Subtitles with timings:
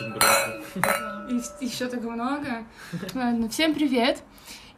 [0.00, 1.26] очень громко.
[1.60, 2.64] И еще так много.
[3.14, 4.22] Ладно, всем привет.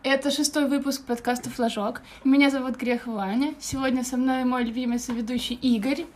[0.02, 2.00] Это шестой выпуск подкаста «Флажок».
[2.24, 3.54] Меня зовут Грех Ваня.
[3.60, 6.06] Сегодня со мной мой любимый соведущий Игорь,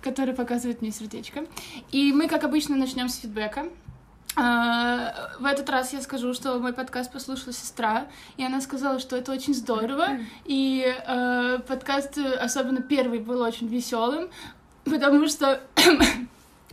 [0.00, 1.44] который показывает мне сердечко.
[1.92, 3.66] И мы, как обычно, начнем с фидбэка.
[4.34, 8.06] А, В этот раз я скажу, что мой подкаст послушала сестра,
[8.38, 13.66] и она сказала, что это очень здорово, и э, подкаст, э, особенно первый, был очень
[13.66, 14.30] веселым,
[14.84, 15.60] потому что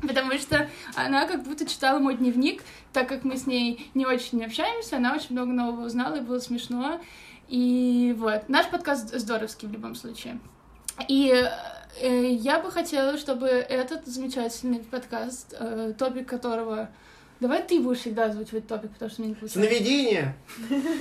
[0.07, 2.63] Потому что она как будто читала мой дневник,
[2.93, 6.39] так как мы с ней не очень общаемся, она очень много нового узнала, и было
[6.39, 7.01] смешно.
[7.47, 10.39] И вот, наш подкаст здоровский в любом случае.
[11.07, 11.31] И
[12.01, 16.89] э, я бы хотела, чтобы этот замечательный подкаст, э, топик которого...
[17.41, 19.59] Давай ты будешь всегда озвучивать топик, потому что мне не получается.
[19.59, 20.35] Сновидение!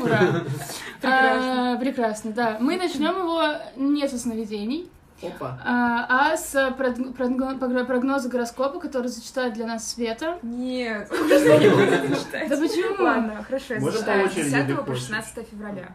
[0.03, 0.19] Ура!
[1.01, 1.73] Прекрасно.
[1.73, 2.57] А, прекрасно, да.
[2.59, 3.43] Мы начнем его
[3.77, 4.91] не со сновидений,
[5.29, 5.59] Опа.
[5.65, 10.39] а, а с прог- прогно- прогноза гороскопа, который зачитает для нас Света.
[10.43, 12.49] Нет, я не буду это читать.
[12.49, 13.05] Да почему?
[13.05, 15.01] Ладно, хорошо, я зачитаю по с очереди, 10 или по хочешь?
[15.03, 15.89] 16 февраля.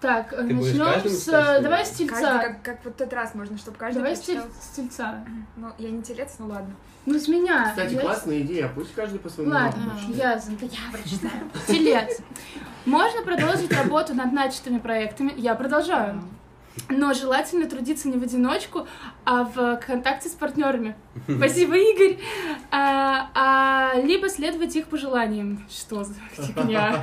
[0.00, 1.24] Так, Ты начнем с...
[1.26, 1.62] читать?
[1.62, 2.38] Давай с Каждый, тельца.
[2.38, 4.62] как, как вот тот раз можно, чтобы каждый Давай с, тель- прочитал.
[4.62, 5.24] с тельца.
[5.56, 6.74] Ну, я не телец, ну ладно.
[7.04, 7.68] Ну, с меня.
[7.68, 10.56] Кстати, Я- классная идея, пусть каждый по своему Ладно, ясно.
[10.58, 11.50] Да я прочитаю.
[11.66, 12.18] Телец.
[12.86, 15.34] Можно продолжить работу над начатыми проектами.
[15.36, 16.22] Я продолжаю.
[16.88, 18.86] Но желательно трудиться не в одиночку,
[19.24, 20.96] а в контакте с партнерами.
[21.24, 22.18] Спасибо, Игорь.
[22.70, 25.64] А, а либо следовать их пожеланиям.
[25.68, 27.00] Что за фигня?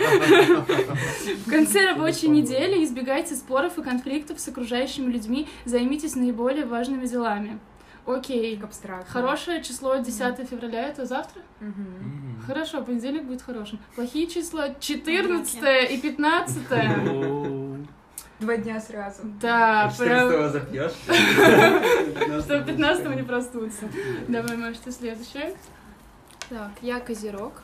[1.45, 7.59] В конце рабочей недели избегайте споров и конфликтов с окружающими людьми, займитесь наиболее важными делами.
[8.05, 8.59] Окей.
[8.63, 9.11] Абстрактно.
[9.11, 11.41] Хорошее число 10 февраля это завтра?
[12.45, 13.79] Хорошо, понедельник будет хорошим.
[13.95, 16.57] Плохие числа 14 и 15.
[18.39, 19.21] Два дня сразу.
[19.41, 22.43] Да, прям, 14 запьешь.
[22.43, 23.85] что 15 не простудится.
[24.27, 25.55] Давай, Маш, ты следующая.
[26.49, 27.63] Так, я Козерог.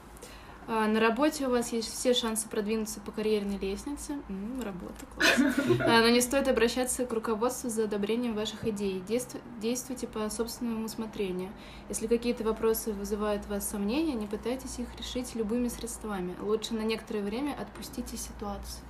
[0.66, 4.14] А, На работе у вас есть все шансы продвинуться по карьерной лестнице.
[4.30, 5.56] М, работа, класс.
[5.82, 9.04] А, Но не стоит обращаться к руководству за одобрением ваших идей.
[9.08, 11.52] Действу- Действуйте по собственному усмотрению.
[11.90, 16.34] Если какие-то вопросы вызывают у вас сомнения, не пытайтесь их решить любыми средствами.
[16.42, 18.86] Лучше на некоторое время отпустите ситуацию.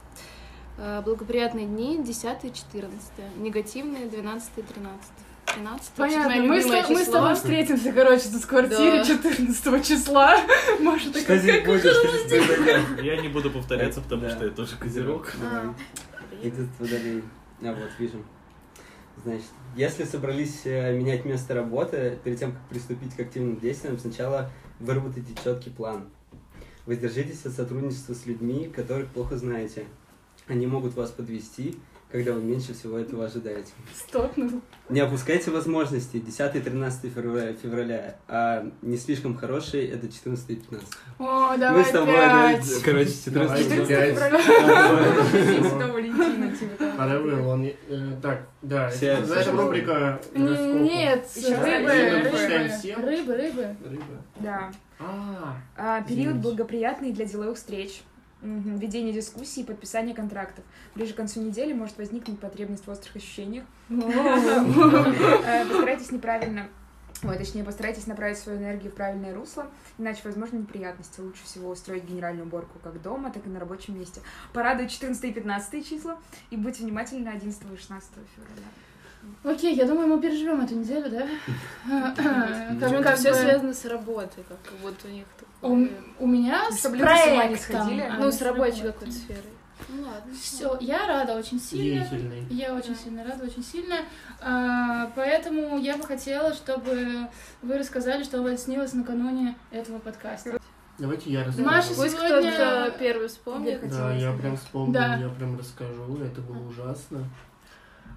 [0.78, 3.02] А, Благоприятные дни 10 и 14.
[3.38, 5.02] Негативные 12 и 13.
[5.46, 9.06] 13 Понятно, мы с, мы с тобой встретимся, короче, тут в квартире Да.
[9.06, 10.38] 14 числа.
[10.80, 11.82] Маша Что такая, как будешь?
[11.84, 13.02] хорошо.
[13.02, 14.30] Я не буду повторяться, потому Да.
[14.32, 15.32] что я тоже козерог.
[15.44, 15.74] А,
[16.42, 17.24] И тут водолей.
[17.62, 18.24] А вот, вижу.
[19.24, 19.46] Значит,
[19.76, 25.36] если собрались э, менять место работы, перед тем, как приступить к активным действиям, сначала выработайте
[25.44, 26.10] четкий план.
[26.88, 29.86] Воздержитесь от сотрудничества с людьми, которых плохо знаете.
[30.48, 31.78] Они могут вас подвести,
[32.12, 33.72] когда вы меньше всего этого ожидаете.
[33.96, 40.56] Стоп, ну, Не опускайте возможности 10-13 февраля, февраля, а не слишком хорошие это 14 и
[40.58, 40.88] 15.
[41.18, 42.66] О, Мы давай с тобой, пять.
[42.68, 44.14] ну, короче, 14 Давай, 14 пять.
[44.14, 45.32] февраля.
[45.32, 46.98] День Святого Валентина, типа того.
[46.98, 47.66] Пора был, он...
[47.66, 47.74] э,
[48.22, 50.22] Так, да, Все- это рубрика.
[50.36, 51.28] Нет,
[52.98, 54.04] рыбы, рыбы, рыбы.
[54.40, 54.72] Да.
[55.00, 58.04] А, А, период благоприятный для деловых встреч.
[58.44, 58.76] Мгм.
[58.78, 60.64] Ведение дискуссий и подписание контрактов.
[60.96, 63.64] Ближе к концу недели может возникнуть потребность в острых ощущениях.
[63.90, 66.68] Э, Постарайтесь неправильно
[67.26, 69.68] Ой, точнее, постарайтесь направить свою энергию в правильное русло,
[69.98, 71.22] иначе возможны неприятности.
[71.22, 74.20] Лучше всего устроить генеральную уборку как дома, так и на рабочем месте.
[74.52, 76.18] Порадуй 14 и 15 числа
[76.50, 78.68] и будьте внимательны 11 и 16 февраля.
[79.56, 81.28] Окей, я думаю, мы переживем эту неделю, да?
[83.04, 85.53] Как- все связано с работой, как вот у них такое.
[85.70, 88.02] У меня с проектом, сходили.
[88.02, 89.44] а Ну, с рабочей какой-то сферой.
[89.90, 90.34] Ну ладно.
[90.34, 92.00] Все, я рада очень сильно.
[92.06, 92.46] деятельный.
[92.50, 93.00] Я очень Да.
[93.04, 93.96] сильно рада, очень сильно.
[94.42, 97.28] А, поэтому я бы хотела, чтобы
[97.62, 100.58] вы рассказали, что у вас снилось накануне этого подкаста.
[101.00, 101.68] Давайте я расскажу.
[101.68, 103.90] Маша, Пусть сегодня- кто-то первый вспомнит.
[103.90, 105.16] Да, я прям вспомнил, Да.
[105.18, 107.24] я прям расскажу, это было ужасно.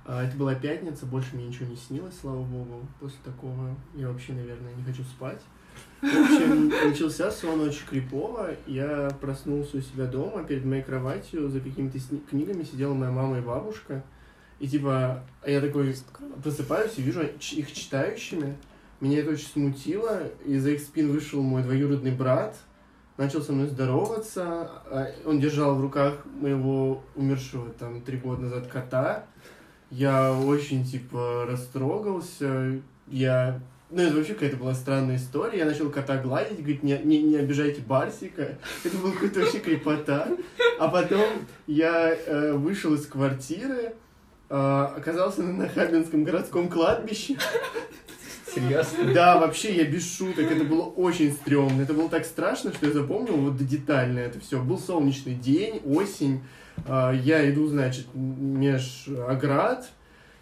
[0.04, 2.86] А, Это была пятница, больше мне ничего не снилось, слава богу.
[3.00, 5.40] После такого я вообще, наверное, не хочу спать.
[6.02, 8.50] В общем, начался сон очень крипово.
[8.66, 11.98] Я проснулся у себя дома, перед моей кроватью за какими-то
[12.30, 14.04] книгами сидела моя мама и бабушка.
[14.58, 15.94] И типа, я такой
[16.42, 18.56] просыпаюсь и вижу их читающими.
[19.00, 20.22] Меня это очень смутило.
[20.44, 22.56] Из-за их спин вышел мой двоюродный брат,
[23.18, 24.70] начал со мной здороваться.
[24.86, 29.26] а Он держал в руках моего умершего там три года назад кота.
[29.90, 32.80] Я очень, типа, растрогался.
[33.06, 33.60] Я...
[33.88, 35.58] Ну, это вообще какая-то была странная история.
[35.60, 38.58] Я начал кота гладить, говорит, не, не, не обижайте Барсика.
[38.84, 40.28] Это был какой-то вообще крепота.
[40.80, 41.24] А потом
[41.68, 43.94] я э, вышел из квартиры,
[44.50, 44.54] э,
[44.96, 47.36] оказался на Нахабинском городском кладбище.
[48.52, 49.12] Серьезно?
[49.14, 51.82] Да, вообще, я без шуток, это было очень стрёмно.
[51.82, 54.60] Это было так страшно, что я запомнил вот детально это все.
[54.60, 56.42] Был солнечный день, осень.
[56.86, 59.88] А, Я иду, значит, меж оград,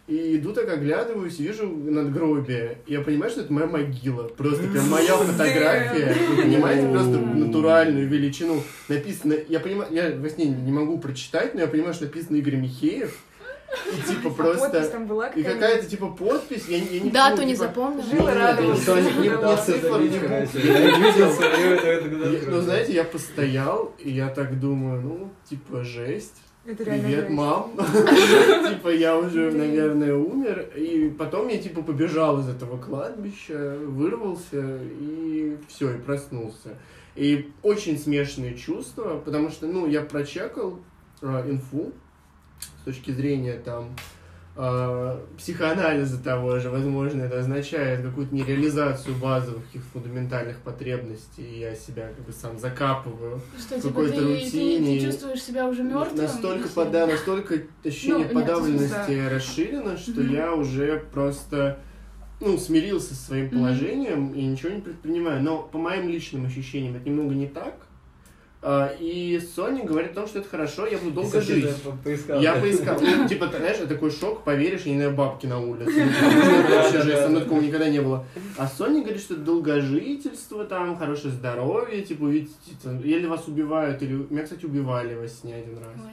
[0.07, 2.79] и иду так оглядываюсь, вижу надгробие.
[2.87, 4.25] Я понимаю, что это моя могила.
[4.25, 6.15] Просто прям моя фотография.
[6.31, 8.63] Вы понимаете, просто натуральную величину.
[8.89, 12.57] Написано, я понимаю, я во сне не могу прочитать, но я понимаю, что написано Игорь
[12.57, 13.17] Михеев.
[13.93, 14.89] И типа Подпись просто...
[14.89, 17.35] там была И какая-то типа подпись, я, я не Да.
[19.57, 20.55] цифр, не букв.
[20.55, 25.01] Я видел свою, это- это когда Я- Ну, знаете, я постоял, и я так думаю,
[25.01, 26.37] ну, типа, жесть.
[26.67, 27.35] Это реально Привет, жесть.
[27.35, 27.73] мам.
[28.69, 30.71] Типа, я уже, наверное, умер.
[30.77, 36.79] И потом я, типа, побежал из этого кладбища, вырвался, и все, и проснулся.
[37.17, 40.81] И очень смешанные чувства, потому что, ну, я прочекал
[41.21, 41.93] э, инфу
[42.81, 43.95] с точки зрения, там,
[44.57, 51.75] э, психоанализа того же, возможно, это означает какую-то нереализацию базовых каких фундаментальных потребностей, и я
[51.75, 54.99] себя как бы сам закапываю Что, типа, какой-то ты, ты- рутине.
[55.01, 56.17] ты чувствуешь себя уже мертвым?
[56.23, 57.55] Настолько, пода, настолько
[57.85, 60.33] ощущение Ну, нет, подавленности расширено, что Мгм.
[60.35, 61.79] я уже просто
[62.41, 65.41] ну, смирился со своим положением и ничего не предпринимаю.
[65.43, 67.75] Но по моим личным ощущениям это немного не так.
[68.67, 71.71] А, И Соня говорит о том, что это хорошо, я буду долго Если жить.
[72.03, 72.61] поискал, Я да.
[72.63, 72.99] поискал.
[72.99, 75.93] Ну, типа, ты знаешь, такой шок, поверишь, я не знаю, бабки на улице.
[76.71, 78.25] Вообще жесть, со мной такого никогда не было.
[78.57, 84.03] А Соня говорит, что это долгожительство, там, хорошее здоровье, типа, видите, там, или вас убивают,
[84.03, 84.15] или...
[84.31, 85.97] Меня, кстати, убивали во сне один раз.
[86.03, 86.13] Ой.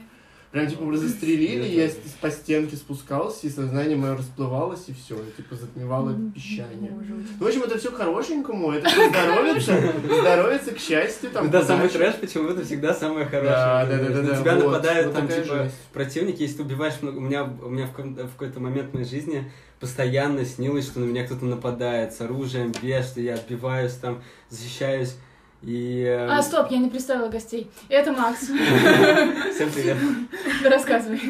[0.52, 1.90] Прям, типа, застрелили, Я
[2.20, 6.92] по стенке спускался, и сознание мое расплывалось, и все, типа, затмевало пищание.
[6.92, 9.80] Ну, в общем, это все хорошенькому, это всё здоровится,
[10.20, 13.50] здоровится, к счастью, там, Да, самый трэш почему-то всегда самое хорошее.
[13.50, 17.16] Да, да, да, да, На тебя нападают там, типа, противники, если ты убиваешь много...
[17.16, 19.50] У меня, у меня в какой-то момент моей жизни
[19.80, 25.16] постоянно снилось, что на меня кто-то нападает с оружием, без, что я отбиваюсь там, защищаюсь.
[25.62, 26.04] И...
[26.06, 27.70] А, стоп, я не представила гостей.
[27.88, 28.40] Это Макс.
[28.40, 29.96] Всем привет.
[30.64, 31.20] Рассказывай.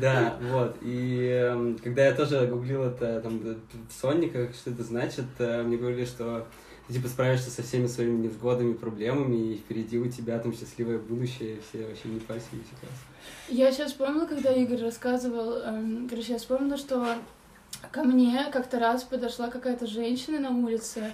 [0.00, 0.76] Да, вот.
[0.82, 5.76] И эм, когда я тоже гуглил это там в сонниках, что это значит, э, мне
[5.76, 6.48] говорили, что
[6.88, 11.58] ты типа справишься со всеми своими невзгодами, проблемами, и впереди у тебя там счастливое будущее,
[11.68, 13.06] все вообще не парься, и все классно.
[13.48, 17.06] Я сейчас вспомнила, когда Игорь рассказывал, эм, короче, я вспомнила, что
[17.92, 21.12] ко мне как-то раз подошла какая-то женщина на улице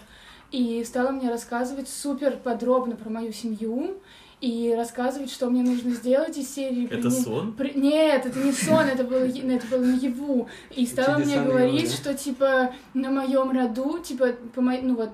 [0.52, 3.96] и стала мне рассказывать супер подробно про мою семью
[4.40, 6.84] и рассказывать, что мне нужно сделать из серии.
[6.87, 7.52] Это «Прини- сон?
[7.54, 10.49] При- Нет, это не сон, это было, это было наяву.
[10.75, 15.10] И стала мне говорить, что, типа, на моем роду, типа, по мо- ну вот,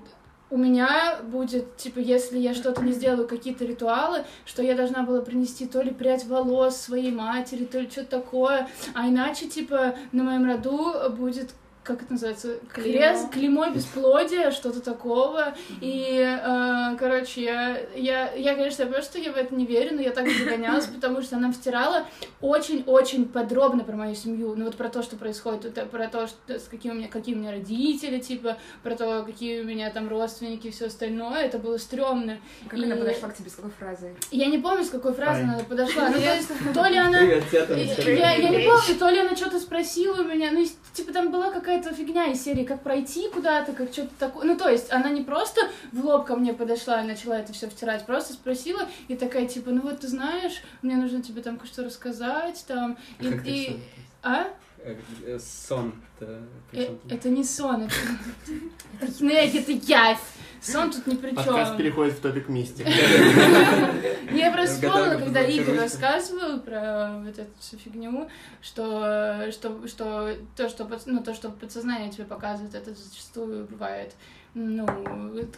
[0.51, 5.21] у меня будет, типа, если я что-то не сделаю, какие-то ритуалы, что я должна была
[5.21, 10.25] принести то ли прядь волос своей матери, то ли что-то такое, а иначе, типа, на
[10.25, 11.51] моем роду будет
[11.89, 12.99] как это называется, Клеймо.
[12.99, 15.55] крест, клеймо бесплодия, что-то такого.
[15.81, 19.97] И, э, короче, я, я, я, конечно, я понимаю, что я в это не верю,
[19.97, 22.05] но я так загонялась, потому что она втирала
[22.43, 24.55] очень-очень подробно про мою семью.
[24.57, 27.39] Ну вот про то, что происходит, про то, что, с какими у меня, какие у
[27.39, 31.45] меня родители, типа, про то, какие у меня там родственники и все остальное.
[31.45, 32.39] Это было стрёмно.
[32.69, 34.15] Как она И- подошла к тебе с какой фразой?
[34.31, 35.45] Я не помню, с какой фразы Ай.
[35.45, 36.09] она подошла.
[36.11, 37.19] Ну, то есть, то ли она...
[37.19, 37.45] Привет,
[37.99, 41.13] Я, я- я не помню, то ли она что-то спросила у меня, ну, и, типа,
[41.13, 44.47] там была какая-то фигня из серии, как пройти куда-то, как что-то такое.
[44.47, 45.61] Ну, то есть, она не просто
[45.93, 49.71] в лоб ко мне подошла и начала это все втирать, просто спросила и такая, типа,
[49.71, 53.39] ну вот ты знаешь, мне нужно тебе там кое-что рассказать, там, А и...
[53.39, 53.81] ты и-?
[54.23, 54.49] А?
[54.79, 55.95] Э, э, Сон.
[56.21, 56.43] Это
[56.73, 56.97] Э?
[57.09, 57.95] Это не сон, это,
[59.25, 60.19] это, это явь.
[60.61, 61.79] Сон тут ни при Подкаст чем.
[61.79, 62.87] переходит в топик мистик.
[64.33, 68.29] Я просто вспомнила, когда Игорь рассказывал про вот эту всю фигню,
[68.61, 74.15] что, что, что то, что, под- ну, то, что подсознание тебе показывает, это зачастую бывает
[74.59, 74.87] ну,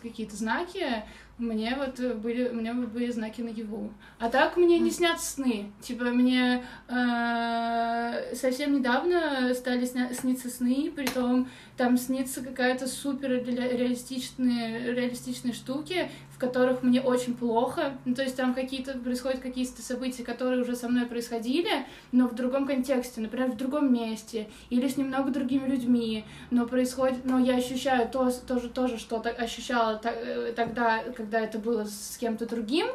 [0.03, 1.05] какие-то знаки,
[1.39, 3.93] мне вот были, у меня были знаки наяву.
[4.19, 5.73] А так мне не снятся сны.
[5.81, 13.31] Типа мне э, совсем недавно стали сня- сниться сны, при том там снится какая-то супер
[13.31, 17.93] ре- реалистичные, реалистичные штуки, которых мне очень плохо.
[18.05, 22.35] Ну, то есть там какие-то происходят какие-то события, которые уже со мной происходили, но в
[22.35, 27.57] другом контексте, например, в другом месте или с немного другими людьми, но происходит, но я
[27.57, 32.87] ощущаю то, тоже, тоже что ощущала э, тогда, когда это было с кем-то другим,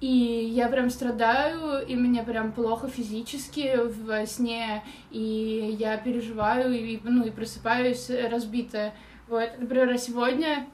[0.00, 6.98] и я прям страдаю, и мне прям плохо физически во сне, и я переживаю, и,
[7.02, 8.94] ну, и просыпаюсь разбитая.
[9.28, 10.66] Вот, например, сегодня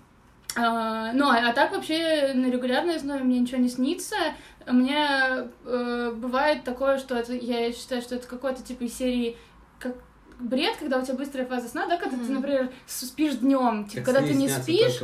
[0.56, 4.16] а, ну, а, а так вообще на регулярной основе мне ничего не снится.
[4.66, 5.08] Мне
[5.64, 9.36] э, бывает такое, что это, я считаю, что это какой-то типа из серии
[9.78, 9.94] как
[10.38, 12.34] бред, когда у тебя быстрая фаза сна, да, когда ты, Мгм.
[12.34, 15.00] например, спишь днем, типа, Как когда ты не спишь,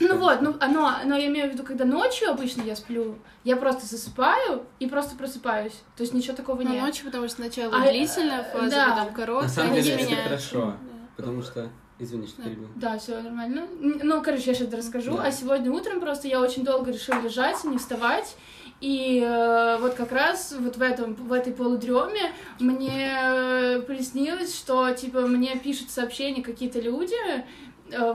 [0.00, 3.56] ну вот, ну, оно, но я имею в виду, когда ночью обычно я сплю, я
[3.56, 5.74] просто засыпаю и просто просыпаюсь.
[5.96, 6.82] То есть ничего такого Ну, нет.
[6.82, 8.96] ночью, потому что сначала А, длительная э, фаза, да.
[8.96, 10.60] потом короткая, На самом деле это хорошо.
[10.66, 10.76] Да.
[11.16, 11.70] Потому что...
[12.02, 12.48] Извини, что Да.
[12.48, 12.68] перебил.
[12.74, 13.66] Да, все нормально.
[13.80, 15.16] Ну, короче, я сейчас расскажу.
[15.16, 15.24] Да.
[15.24, 18.36] А сегодня утром просто я очень долго решила лежать, не вставать.
[18.80, 24.90] И э, вот как раз вот в этом в этой полудреме мне э, приснилось, что
[24.90, 27.44] типа мне пишут сообщения какие-то люди, э,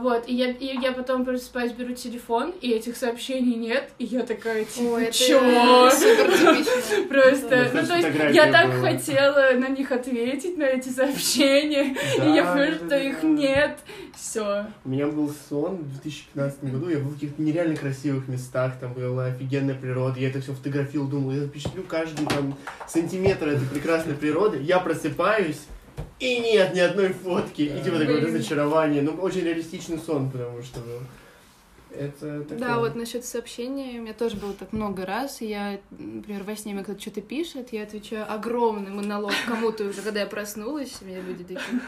[0.00, 4.22] вот, и я, и я потом просыпаюсь, беру телефон, и этих сообщений нет, и я
[4.22, 5.40] такая, типа, Ой, чё?
[7.08, 12.44] Просто, ну, то есть я так хотела на них ответить, на эти сообщения, и я
[12.44, 13.78] понимаю, что их нет.
[14.16, 14.66] Все.
[14.84, 18.92] У меня был сон в 2015 году, я был в каких-то нереально красивых местах, там
[18.92, 22.56] была офигенная природа, я это все фотографировал, думал, я запечатлю каждый там
[22.88, 25.60] сантиметр этой прекрасной природы, я просыпаюсь,
[26.18, 30.80] и нет ни одной фотки, и типа такое разочарование, ну очень реалистичный сон, потому что
[30.80, 31.00] был.
[31.98, 32.58] Это такое.
[32.58, 36.74] Да, вот насчет сообщений, у меня тоже было так много раз, я, например, во сне
[36.74, 41.42] мне кто-то что-то пишет, я отвечаю огромный монолог кому-то уже, когда я проснулась, мне люди
[41.44, 41.80] такие,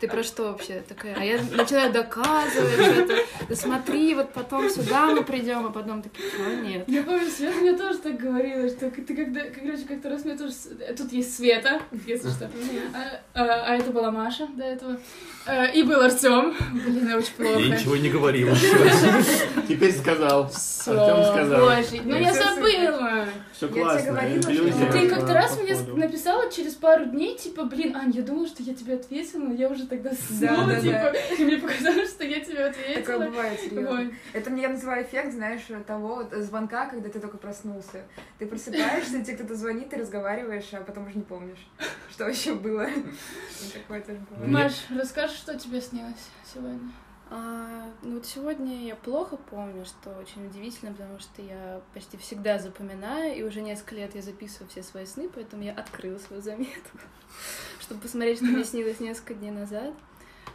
[0.00, 1.14] ты про что вообще такая?
[1.18, 3.16] А я начинаю доказывать что-то,
[3.48, 6.84] да смотри, вот потом сюда мы придем, а потом такие, а нет.
[6.88, 10.52] Я помню, Света мне тоже так говорила, что ты когда, короче, как-то раз мне тоже...
[10.96, 12.50] Тут есть Света, если что.
[12.94, 14.98] А, а- а это была Маша до этого.
[15.46, 16.54] А, И был Артем.
[16.72, 17.58] Блин, очень плохо.
[17.60, 18.48] Я ничего не говорил.
[19.66, 20.48] Теперь сказал.
[20.48, 21.60] Всё, Артём сказал.
[21.60, 23.24] боже, ну я забыла.
[23.52, 24.12] Все Я тебе классно.
[24.12, 28.62] говорила, Ты как-то раз мне написала через пару дней, типа, блин, Ань, я думала, что
[28.62, 32.70] я тебе ответила, но я уже тогда да, типа, и мне показалось, что я тебе
[32.70, 33.24] Такое ответила.
[33.26, 34.12] бывает, серьезно.
[34.32, 38.02] Это мне я называю эффект, знаешь, того вот звонка, когда ты только проснулся.
[38.38, 41.66] Ты просыпаешься, тебе кто-то звонит, ты разговариваешь, а потом уже не помнишь,
[42.10, 42.86] что вообще было.
[43.72, 44.02] Такое
[44.46, 46.14] Маш, расскажешь, что тебе снилось
[46.52, 46.90] сегодня?
[47.30, 52.58] А, ну вот сегодня я плохо помню, что очень удивительно, потому что я почти всегда
[52.58, 56.98] запоминаю, и уже несколько лет я записываю все свои сны, поэтому я открыла свою заметку,
[57.80, 59.92] чтобы посмотреть, что мне снилось несколько дней назад.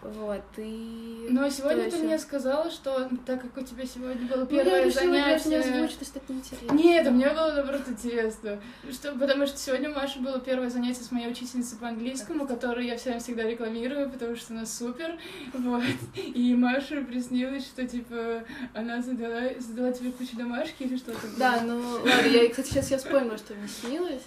[0.02, 1.28] Вот, и...
[1.30, 4.64] Ну, а сегодня ты мне сказала, что так как у тебя сегодня было Ну, я
[4.64, 5.74] первое решила даже не занятие...
[5.76, 6.74] озвучить, что это неинтересно.
[6.74, 8.60] Нет, а мне было наоборот интересно.
[8.92, 12.86] Что, потому что сегодня у Маши было первое занятие с моей учительницей по английскому, которую
[12.86, 15.18] я всем всегда рекламирую, потому что она супер.
[15.54, 15.84] Вот.
[16.16, 21.28] И Маше приснилось, что типа она задала, задала тебе кучу домашки или что-то.
[21.38, 24.24] Да, ну ладно, я, кстати, сейчас я вспомнила, что мне снилось.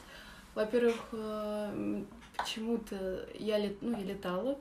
[0.54, 2.02] Во-первых, э,
[2.36, 4.58] почему-то я, лет, ну, я летала.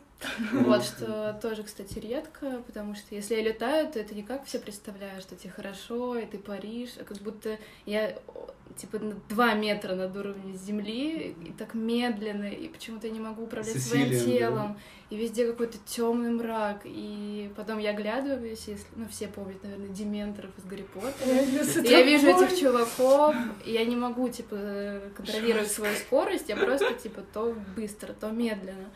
[0.51, 4.59] Вот, что тоже, кстати, редко, потому что если я летаю, то это не как все
[4.59, 8.17] представляют, что тебе хорошо, и ты паришь, а как будто я,
[8.77, 13.43] типа, на два метра над уровнем земли, и так медленно, и почему-то я не могу
[13.43, 14.39] управлять своим Сесилием, да?
[14.39, 14.79] телом,
[15.09, 20.51] и везде какой-то темный мрак, и потом я оглядываюсь, если, ну, все помнят, наверное, Дементоров
[20.57, 24.55] из Гарри Поттера, я вижу этих чуваков, и я не могу, типа,
[25.15, 28.89] контролировать свою скорость, я просто, типа, то быстро, то медленно.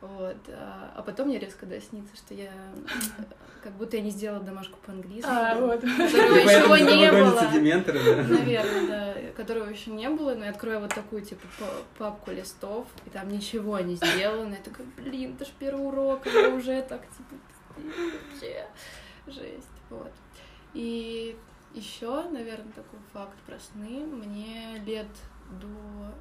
[0.00, 0.36] Вот.
[0.48, 2.52] А а потом мне резко да, снится, что я
[3.62, 5.28] как будто я не сделала домашку по-английски.
[5.28, 5.80] А, вот.
[5.80, 8.36] Которого еще не было.
[8.38, 9.32] Наверное, да.
[9.36, 11.66] Которого еще не было, но я открою вот такую, типа, па-
[12.10, 14.54] папку листов, и там ничего не сделано.
[14.54, 17.34] Я такая, блин, это ж первый урок, я уже так, типа,
[17.76, 18.66] вообще
[19.26, 19.68] жесть.
[19.90, 20.12] Вот.
[20.74, 21.36] И
[21.74, 24.06] еще, наверное, такой факт про сны.
[24.06, 25.08] Мне лет
[25.60, 26.12] до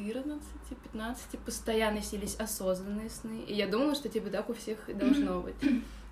[0.00, 3.44] 14-15 постоянно снились осознанные сны.
[3.46, 5.56] И я думала, что типа так у всех должно быть.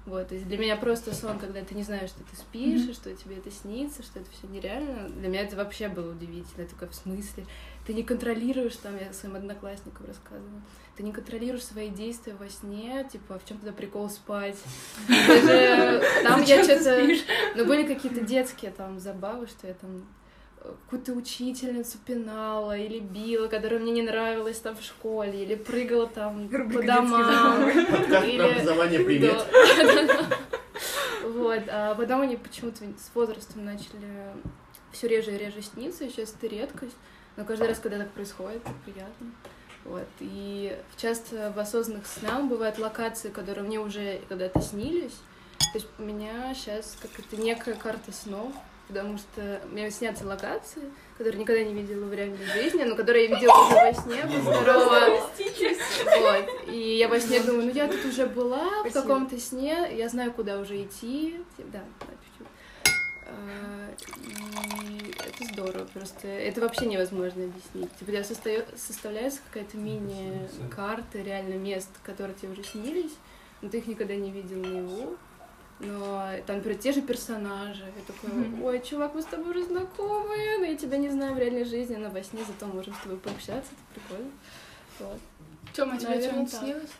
[0.04, 2.92] Вот, то есть для меня просто сон, когда ты не знаешь, что ты спишь, и
[2.92, 5.08] что тебе это снится, что это все нереально.
[5.08, 6.62] Для меня это вообще было удивительно.
[6.62, 7.46] Я такая, в смысле?
[7.86, 10.60] Ты не контролируешь, там, я своим одноклассникам рассказывала,
[10.96, 14.58] ты не контролируешь свои действия во сне, типа, в чем тогда прикол спать?
[15.08, 17.08] Даже Там я что-то...
[17.56, 20.04] Ну, были какие-то детские там забавы, что я там
[20.62, 26.48] какую-то учительницу пинала или била, которая мне не нравилась там в школе, или прыгала там
[26.50, 27.32] Рубрика по «Детские домам.
[27.32, 27.86] забавы».
[27.86, 29.46] Подкаст Или- образование «Привет».
[31.24, 34.32] Вот, а потом они почему-то с возрастом начали
[34.90, 36.96] все реже и реже сниться, и сейчас это редкость.
[37.36, 39.32] Но каждый раз, когда так происходит, это приятно.
[39.84, 40.06] Вот.
[40.20, 45.14] И часто в осознанных снах бывают локации, которые мне уже когда-то снились.
[45.72, 48.52] То есть у меня сейчас как-то некая карта снов,
[48.92, 50.82] потому что мне снятся локации,
[51.16, 54.40] которые никогда не видела в реальной жизни, но которые я видела уже во сне.
[54.42, 55.00] Здорово.
[56.20, 56.68] Вот.
[56.68, 59.00] И я во сне думаю, ну я тут уже была в Спасибо.
[59.00, 61.40] каком-то сне, я знаю, куда уже идти.
[61.58, 62.46] Да, да, чуть-чуть.
[63.26, 63.88] А,
[64.28, 67.90] И это здорово, просто это вообще невозможно объяснить.
[67.98, 73.12] Типа, у тебя состаё- составляется какая-то мини-карта реально мест, которые тебе уже снились,
[73.62, 75.16] но ты их никогда не видел наяву.
[75.82, 77.84] Но там, например, те же персонажи.
[77.84, 78.30] Я такой,
[78.62, 81.96] ой, чувак, мы с тобой уже знакомы, но я тебя не знаю в реальной жизни,
[81.96, 84.30] но во сне зато можем с тобой пообщаться, это прикольно.
[85.00, 85.18] Вот.
[85.72, 86.90] Тёма, тебе что-нибудь снилось?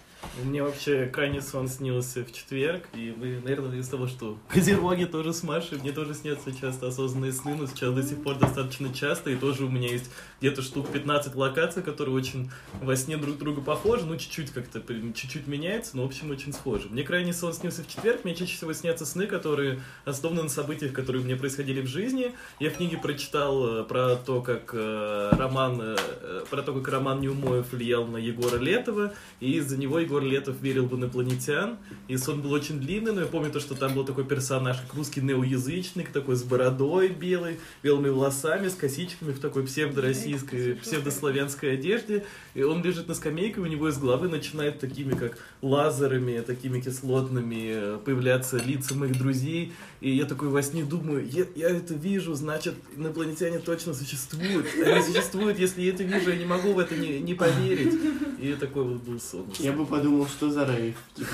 [0.43, 5.33] Мне вообще крайний сон снился в четверг, и вы, наверное, из того, что козероги тоже
[5.33, 9.31] с Машей, мне тоже снятся часто осознанные сны, но сейчас до сих пор достаточно часто,
[9.31, 10.11] и тоже у меня есть
[10.41, 12.51] где-то штук 15 локаций, которые очень
[12.81, 16.89] во сне друг друга похожи, ну, чуть-чуть как-то, чуть-чуть меняется, но, в общем, очень схожи.
[16.89, 20.93] Мне крайний сон снился в четверг, мне чаще всего снятся сны, которые основаны на событиях,
[20.93, 22.33] которые у меня происходили в жизни.
[22.59, 26.89] Я в книге прочитал э, про то, как э, роман, э, э, про то, как
[26.89, 31.79] роман Неумоев влиял на Егора Летова, и из-за него Егор Летов верил в инопланетян,
[32.09, 34.95] и сон был очень длинный, но я помню то, что там был такой персонаж, как
[34.95, 42.25] русский неоязычник, такой с бородой белой, белыми волосами, с косичками в такой псевдороссийской, псевдославянской одежде,
[42.55, 47.73] и он лежит на скамейке, у него из головы начинает такими, как лазерами, такими кислотными
[47.75, 52.35] э, появляться лица моих друзей, и я такой во сне думаю, я, я это вижу,
[52.35, 54.67] значит, инопланетяне точно существуют.
[54.85, 57.95] Они существуют, если я это вижу, я не могу в это не, не поверить.
[58.41, 59.47] И такой вот был сон.
[59.61, 60.97] Я бы подумал, что за рейв.
[61.15, 61.31] Типа.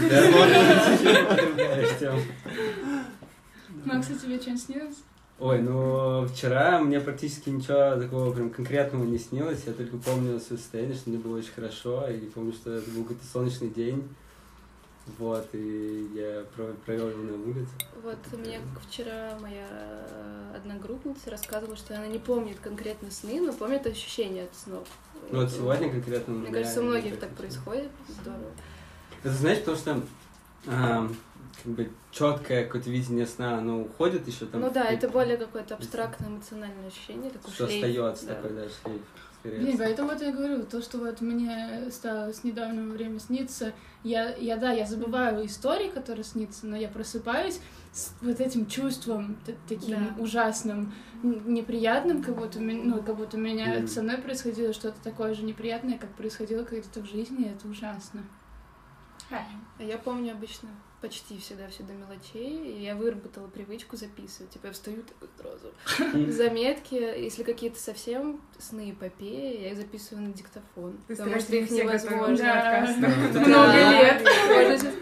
[3.86, 4.96] Макс, а тебе что-нибудь снилось?
[5.38, 9.62] Ой, ну вчера мне практически ничего такого прям конкретного не снилось.
[9.66, 12.06] Я только помню свое состояние, что мне было очень хорошо.
[12.08, 14.04] И помню, что это был какой-то солнечный день.
[15.16, 17.70] Вот, и я про- провел его на улице.
[18.02, 19.66] Вот мне вчера моя
[20.54, 24.86] одногруппница рассказывала, что она не помнит конкретно сны, но помнит ощущения от снов.
[25.30, 26.34] Ну вот сегодня конкретно...
[26.34, 27.90] Мне кажется, у многих так происходит.
[28.08, 28.50] Здорово.
[29.24, 30.02] Это знаешь, потому что
[30.66, 31.16] ам,
[31.62, 34.60] как бы четкое какое-то видение сна, оно уходит еще там.
[34.60, 37.84] Ну да, это более какое-то абстрактное эмоциональное ощущение, такой Что шлейф.
[37.84, 38.34] остается да.
[38.34, 39.02] такой, да, шлейф.
[39.40, 39.60] Скорее.
[39.60, 44.34] Не, поэтому вот я говорю, то, что вот мне стало с недавнего времени сниться, я,
[44.36, 47.60] я, да, я забываю истории, которые снится, но я просыпаюсь
[47.92, 49.36] с вот этим чувством
[49.68, 50.22] таким Да.
[50.22, 50.92] ужасным,
[51.22, 53.88] неприятным, как будто, ну, как будто у меня Мгм.
[53.88, 58.22] со мной происходило что-то такое же неприятное, как происходило когда-то в жизни, и это ужасно.
[59.30, 60.68] А Я помню обычно
[61.00, 64.50] почти всегда все до мелочей, и я выработала привычку записывать.
[64.50, 66.32] Типа я встаю такой сразу.
[66.32, 70.98] Заметки, если какие-то совсем сны эпопеи, я их записываю на диктофон.
[71.06, 72.36] Ты потому что их невозможно.
[72.36, 72.96] Да.
[73.32, 73.40] Да.
[73.40, 74.82] Много лет.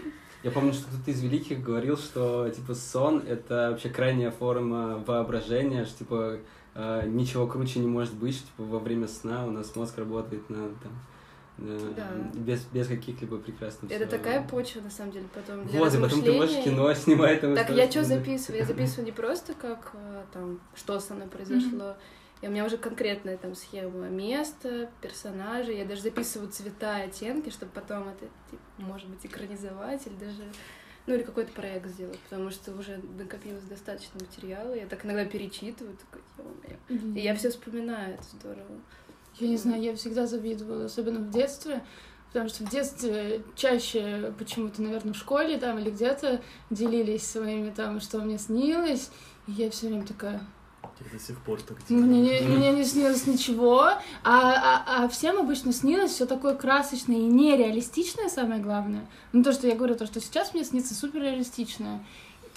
[0.43, 5.85] Я помню, что кто-то из великих говорил, что типа сон это вообще крайняя форма воображения,
[5.85, 6.39] что типа
[6.75, 10.49] э, ничего круче не может быть, что типа во время сна у нас мозг работает
[10.49, 10.93] на там
[11.57, 12.07] Да.
[12.35, 16.21] без, без каких-либо прекрасных Это такая почва, на самом деле, потом для Вот, и потом
[16.21, 17.41] ты можешь кино снимать.
[17.41, 18.59] там, Так я что записываю?
[18.59, 21.95] Я записываю не просто как э, там, что со мной произошло.
[22.41, 25.77] И у меня уже конкретная там схема места, персонажей.
[25.77, 30.43] Я даже записываю цвета, оттенки, чтобы потом это, типа, может быть, экранизовать или даже
[31.07, 34.73] ну или какой-то проект сделать, потому что уже накопилось достаточно материала.
[34.73, 37.15] Я так иногда перечитываю, такой, ё-моё.
[37.15, 38.81] И я все вспоминаю, это здорово.
[39.39, 41.83] Я не знаю, я всегда завидовала, особенно в детстве,
[42.27, 47.99] потому что в детстве чаще почему-то, наверное, в школе там или где-то делились своими там,
[47.99, 49.09] что мне снилось,
[49.47, 50.41] и я все время такая,
[50.83, 52.57] Я до сих пор так мне делаю.
[52.57, 58.29] мне не снилось ничего, а, а, а всем обычно снилось все такое красочное и нереалистичное,
[58.29, 59.07] самое главное.
[59.33, 62.03] Ну, то, что я говорю, то, что сейчас мне снится суперреалистичное.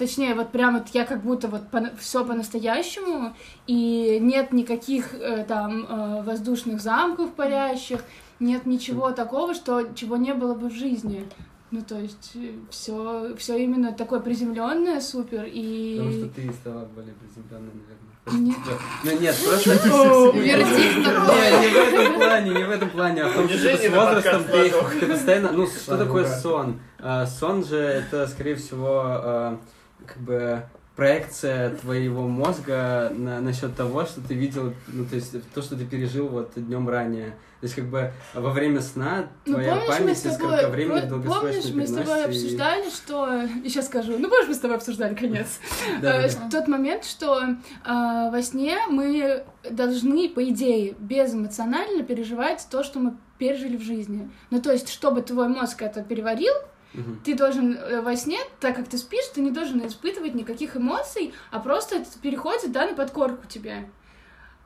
[0.01, 1.65] Точнее, вот прям вот я как будто вот
[1.99, 3.35] все по-настоящему,
[3.67, 8.01] и нет никаких э, там э, воздушных замков парящих,
[8.39, 11.29] нет ничего такого, что чего не было бы в жизни.
[11.71, 12.35] Ну, то есть
[12.71, 15.99] все, все именно такое приземленное, супер, и...
[15.99, 18.11] Потому что ты стала более приземленной, наверное.
[18.33, 18.57] Нет.
[19.05, 19.71] Ну нет, просто...
[20.39, 21.51] Вердикт такой.
[21.61, 24.45] Не, не в этом плане, не в этом плане, а в том, что с возрастом
[24.45, 25.53] ты, постоянно...
[25.53, 26.81] Ну, что такое сон?
[26.99, 29.61] А, Сон же это, скорее всего, а,
[30.07, 30.63] как бы
[30.97, 35.87] проекция твоего мозга на, насчет того, что ты видел, ну, то есть то, что ты
[35.87, 37.37] пережил вот днем ранее.
[37.61, 41.75] То есть, как бы во время сна Ну, твоя мы память из кратковременных долгосрочно помнишь,
[41.75, 43.27] мы с тобой и- обсуждали, что...
[43.33, 44.19] Я сейчас скажу.
[44.19, 45.59] Ну, помнишь, мы с тобой обсуждали, конец.
[46.03, 46.29] Э.
[46.51, 53.17] Тот момент, что э, во сне мы должны, по идее, безэмоционально переживать то, что мы
[53.39, 54.31] пережили в жизни.
[54.51, 56.55] Ну, то есть, чтобы твой мозг это переварил,
[56.93, 57.21] Мгм.
[57.25, 61.33] ты должен э, во сне, так как ты спишь, ты не должен испытывать никаких эмоций,
[61.51, 63.89] а просто это переходит, да, на подкорку тебе.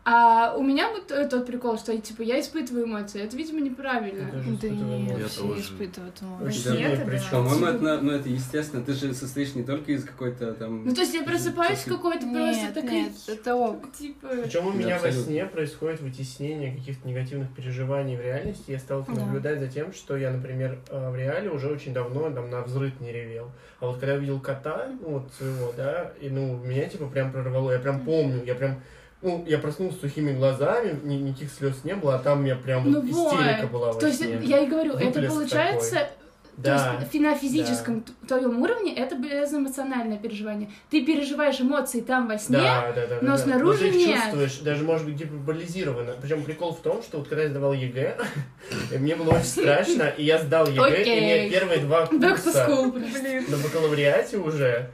[0.07, 3.23] А у меня вот э, тот прикол, что типа я испытываю эмоции.
[3.23, 4.31] Это, видимо, неправильно.
[4.61, 5.23] Да нет, Я эмоции.
[5.23, 5.29] тоже.
[5.29, 7.07] все испытывают эмоции.
[7.09, 7.21] да.
[7.31, 8.85] По-моему, это, ну, это естественно.
[8.85, 10.85] Ты же состоишь не только из какой-то там...
[10.85, 11.97] Ну, то есть я просыпаюсь Чувствую.
[11.99, 13.93] какой-то просто такой, нет, это ок.
[13.93, 14.29] типа...
[14.45, 18.73] Причем у меня во сне происходит вытеснение каких-то негативных переживаний в реальности.
[18.73, 19.13] Я стал Да.
[19.15, 23.01] наблюдать за тем, что я, например, э, в реале уже очень давно там на взрыв
[23.01, 23.51] не ревел.
[23.81, 27.33] А вот когда я видел кота, ну, вот своего, да, и ну меня типа прям
[27.33, 27.73] прорвало.
[27.73, 28.83] Я прям помню, я прям
[29.25, 32.55] ну, я проснулся с сухими глазами, ни- никаких слез не было, а там у меня
[32.57, 33.71] прям Ну истерика вот.
[33.73, 34.39] была во То есть сне.
[34.43, 36.09] я и говорю, это Выплеск получается...
[36.57, 36.95] Да.
[36.95, 40.71] То есть на физическом т- твоем уровне это безэмоциональное переживание.
[40.89, 43.15] Ты переживаешь эмоции там во сне, Да, да, да.
[43.23, 43.39] но да, да.
[43.39, 44.21] снаружи Но ты их нет.
[44.23, 46.15] чувствуешь, даже может быть гиперболизированно.
[46.23, 48.19] Причем прикол в том, что вот когда я сдавал ЕГЭ,
[49.01, 54.37] мне было очень страшно, и я сдал ЕГЭ, и мне первые два курса на бакалавриате
[54.39, 54.91] уже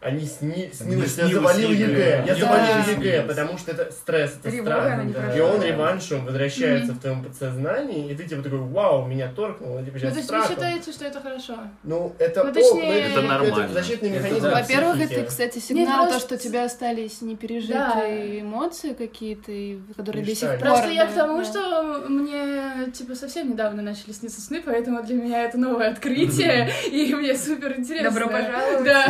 [0.00, 0.70] они сни...
[0.72, 2.24] снилось, я завалил ЕГЭ.
[2.26, 5.36] Я завалил ЕГЭ, потому что это стресс, это страх.
[5.36, 9.92] И он реваншем возвращается в твоем подсознании, и ты типа такой, вау, меня торкнуло, типа
[9.92, 11.54] Ну, сейчас то есть вы считаете, что это хорошо?
[11.82, 13.68] Ну, это, Ну, ок, точнее, но это, Это нормально.
[13.68, 14.60] защитный Это механизм да.
[14.60, 19.52] Во-первых, это, кстати, сигнал, то, что у тебя остались непережитые эмоции какие-то,
[19.96, 20.58] которые до сих пор...
[20.60, 21.44] Просто я к тому, да.
[21.44, 27.14] что мне, типа, совсем недавно начали сниться сны, поэтому для меня это новое открытие, и
[27.14, 28.10] мне супер интересно.
[28.10, 28.84] Добро пожаловать.
[28.84, 29.06] Да,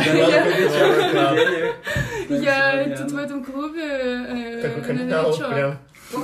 [2.29, 5.75] я- тут в этом клубе э, камин-аут новичок.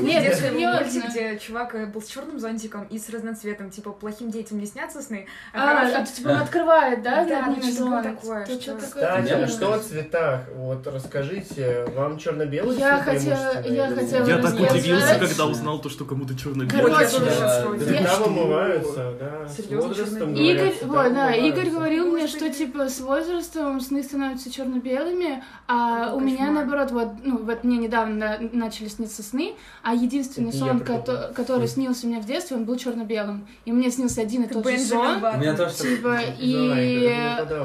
[0.02, 0.82] Нет, детский серьезно.
[0.82, 5.02] мультик, где чувак был с черным зонтиком и с разноцветом, типа плохим детям не снятся
[5.02, 9.30] сны, а, А, а то, типа, он открывает, да, Да, ну, что- что такое Кстати,
[9.32, 10.41] а что о цветах?
[10.56, 16.06] Вот расскажите, вам черно-белый Я хотела- я хотела Я так удивился, когда узнал то, что
[16.06, 17.65] кому-то черно Короче, Вот я тоже Да, сейчас да.
[17.67, 17.86] вроде.
[17.86, 19.47] Цвета вымываются, да.
[19.47, 21.50] Серьезно, черно-белый?
[21.50, 26.91] Игорь, да, говорил мне, что типа с возрастом сны становятся черно-белыми, а у меня наоборот,
[26.91, 29.56] вот, ну, вот мне недавно на- начали сниться сны,
[29.89, 33.47] а единственный Это я сон, кото- который снился мне в детстве, он был черно-белым.
[33.63, 35.23] И мне снился один и Ты тот же сон.
[35.23, 35.76] У меня тоже...
[35.76, 37.10] Типа, и...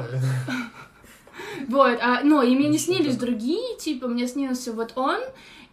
[1.67, 5.19] Вот, а, ну, и мне не снились другие, типа, мне снился вот он,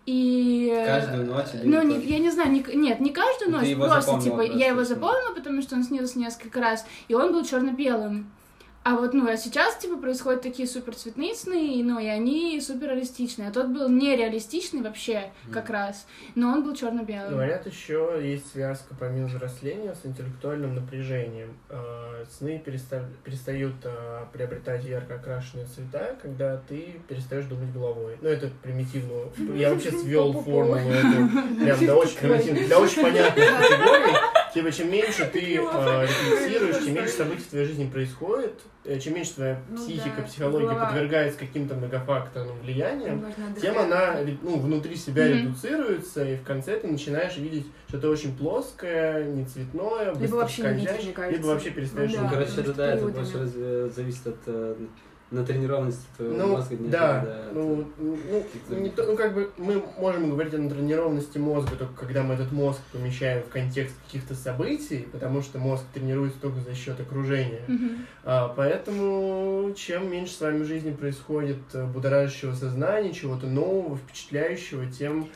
[0.07, 0.73] и...
[0.87, 4.41] Каждую ночь Ну, не- я не знаю, не- нет, не каждую ночь, его просто, типа,
[4.41, 4.95] я просто, его что?
[4.95, 8.29] запомнила, потому что он снился несколько раз, и он был черно-белым.
[8.83, 12.89] А вот, ну, а сейчас, типа, происходят такие супер цветные сны, ну, и они супер
[12.89, 13.49] реалистичные.
[13.49, 17.33] А тот был нереалистичный вообще, как раз, но он был черно-белым.
[17.33, 21.59] Говорят, еще есть связка помимо взросления с интеллектуальным напряжением.
[21.69, 28.17] Э, Сны переста- перестают э, приобретать ярко окрашенные цвета, когда ты перестаешь думать головой.
[28.23, 29.25] Ну, это примитивно.
[29.57, 31.29] Я вообще свел формулу эту
[31.63, 34.17] прям до очень примитивной, до очень понятной категории.
[34.55, 38.55] Типа, чем меньше ты э, рефлексируешь, чем меньше событий в твоей жизни происходит,
[38.99, 40.87] чем меньше твоя Ну психика, да, психология голова.
[40.87, 43.25] подвергается каким-то многофакторным влияниям,
[43.61, 45.39] тем она ну, внутри себя Мгм.
[45.39, 50.87] редуцируется, и в конце ты начинаешь видеть что-то очень плоское, не цветное, Либо вообще не
[51.13, 51.31] кажется.
[51.31, 54.39] либо вообще перестаешь Ну, да, короче, это да, это больше э, зависит от
[55.31, 56.75] э, натренированности твоего Ну, мозга.
[56.75, 61.39] нежели, да, от- ну, ну, не то- ну, как бы мы можем говорить о натренированности
[61.39, 66.41] мозга только когда мы этот мозг помещаем в контекст каких-то событий, потому что мозг тренируется
[66.41, 67.63] только за счет окружения.
[67.69, 67.91] Мгм.
[68.25, 74.87] А, поэтому чем меньше с вами в жизни происходит э, будоражащего сознания, чего-то нового, впечатляющего,
[74.87, 75.29] тем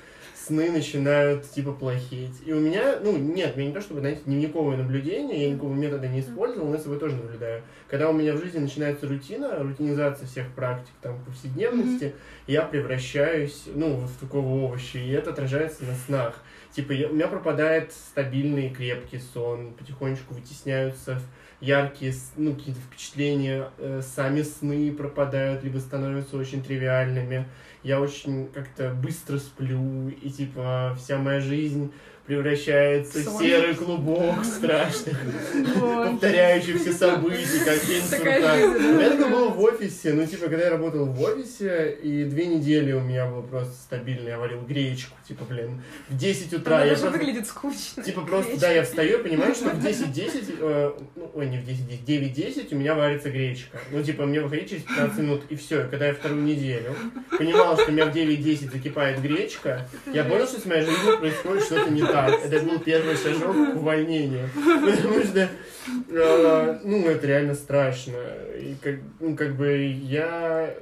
[0.47, 2.35] сны начинают типа плохеть.
[2.45, 6.07] И у меня, ну нет, меня не то чтобы, знаете, дневниковое наблюдение, я никакого метода
[6.09, 7.63] не использовал, но я собой тоже наблюдаю.
[7.89, 12.15] Когда у меня в жизни начинается рутина, рутинизация всех практик, там, повседневности,
[12.47, 16.43] я превращаюсь, ну, в такого овоща, и это отражается на снах.
[16.73, 21.21] Типа, я- у меня пропадает стабильный крепкий сон, потихонечку вытесняются
[21.61, 27.47] яркие, ну, какие-то впечатления, э, сами сны пропадают, либо становятся очень тривиальными.
[27.85, 31.93] Я очень как-то быстро сплю, и, типа, вся моя жизнь
[32.27, 33.43] превращается в Сон.
[33.43, 35.17] серый клубок страшных,
[35.77, 36.13] Вот.
[36.13, 38.57] повторяющих все события, как день сурка.
[38.57, 42.93] меня такое было в офисе, ну, типа, когда я работал в офисе, и две недели
[42.93, 46.95] у меня было просто стабильно, я варил гречку, типа, блин, в 10 утра Она я
[46.95, 48.03] даже выглядит скучно.
[48.03, 52.05] Типа просто, да, я встаю, понимаю, что в 10-10, э, ну, ой, не в 10-10,
[52.07, 53.79] 9-10 у меня варится гречка.
[53.91, 55.85] Ну, типа, мне выходить через 15 минут, и все.
[55.91, 56.95] Когда я вторую неделю
[57.37, 61.65] понимал, что у меня в 9-10 закипает гречка, я понял, что с моей жизнью происходит
[61.65, 62.14] что-то не так.
[62.15, 64.49] Это был первый шажок к увольнению.
[64.55, 65.49] Потому что,
[66.11, 68.17] э, ну, это реально страшно.
[68.59, 70.75] И как, ну, как бы я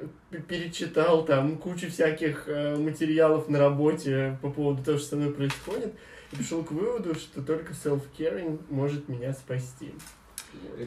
[0.48, 5.94] перечитал там кучу всяких э, материалов на работе по поводу того, что со мной происходит,
[6.32, 9.92] и пришел к выводу, что только self-caring может меня спасти.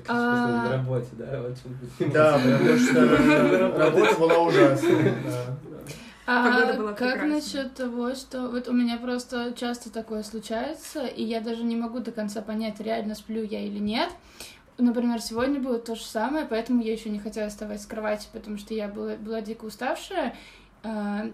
[0.08, 0.66] А.
[0.66, 1.44] На работе, да?
[2.14, 5.16] Да, потому что работа была ужасная.
[6.26, 6.50] Да, да.
[6.50, 7.36] А Погода была как прекрасная.
[7.36, 12.00] насчет того, что вот у меня просто часто такое случается, и я даже не могу
[12.00, 14.10] до конца понять, реально сплю я или нет.
[14.78, 18.58] Например, сегодня было то же самое, поэтому я еще не хотела вставать с кровати, потому
[18.58, 20.36] что я была, была дико уставшая.
[20.84, 21.32] А,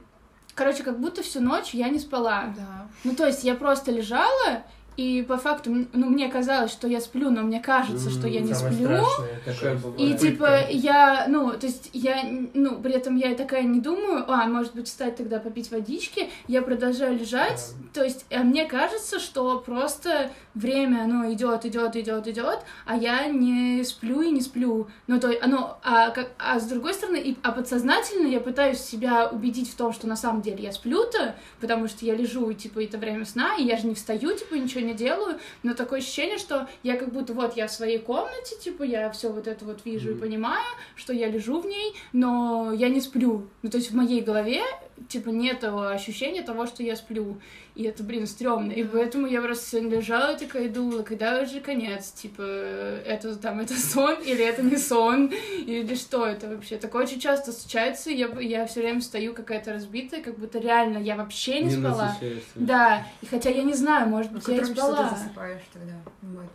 [0.54, 2.54] Короче, как будто всю ночь я не спала.
[2.56, 2.88] Да.
[3.06, 4.64] Ну, то есть я просто лежала,
[5.02, 8.54] и по факту, ну, мне казалось, что я сплю, но мне кажется, что я не
[8.54, 8.86] Самое сплю.
[8.86, 9.94] страшное.
[9.98, 14.46] И типа я, ну, то есть я, ну, при этом я такая не думаю, а,
[14.46, 19.58] может быть, встать тогда попить водички, я продолжаю лежать, то есть а мне кажется, что
[19.60, 24.88] просто время, оно идет, идет, идет, идет, а я не сплю и не сплю.
[25.08, 28.80] Ну, то есть, оно, а, как, а с другой стороны, и, а подсознательно я пытаюсь
[28.80, 32.56] себя убедить в том, что на самом деле я сплю-то, потому что я лежу, и,
[32.56, 36.00] типа, это время сна, и я же не встаю, типа, ничего не делаю, но такое
[36.00, 39.66] ощущение, что я как будто вот я в своей комнате, типа, я все вот это
[39.66, 40.22] вот вижу и Мгм.
[40.22, 43.48] понимаю, что я лежу в ней, но я не сплю.
[43.62, 44.62] Ну, то есть в моей голове,
[45.08, 47.40] типа, нет ощущения того, что я сплю.
[47.74, 48.72] И это, блин, стрёмно.
[48.72, 53.36] И поэтому я просто сегодня лежала и такая и думала, когда уже конец, типа, это
[53.38, 56.78] там, это сон или это не сон, или что это вообще.
[56.78, 61.16] Такое очень часто случается, я, я все время стою какая-то разбитая, как будто реально я
[61.16, 62.08] вообще не, спала.
[62.08, 62.50] насыщаешься.
[62.56, 65.10] Да, и хотя я не знаю, может быть, я и спала.
[65.10, 65.94] ты засыпаешь тогда?
[66.22, 66.52] Вот.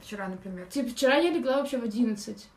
[0.00, 0.66] Вчера, например.
[0.66, 2.48] Типа, вчера я легла вообще в 11.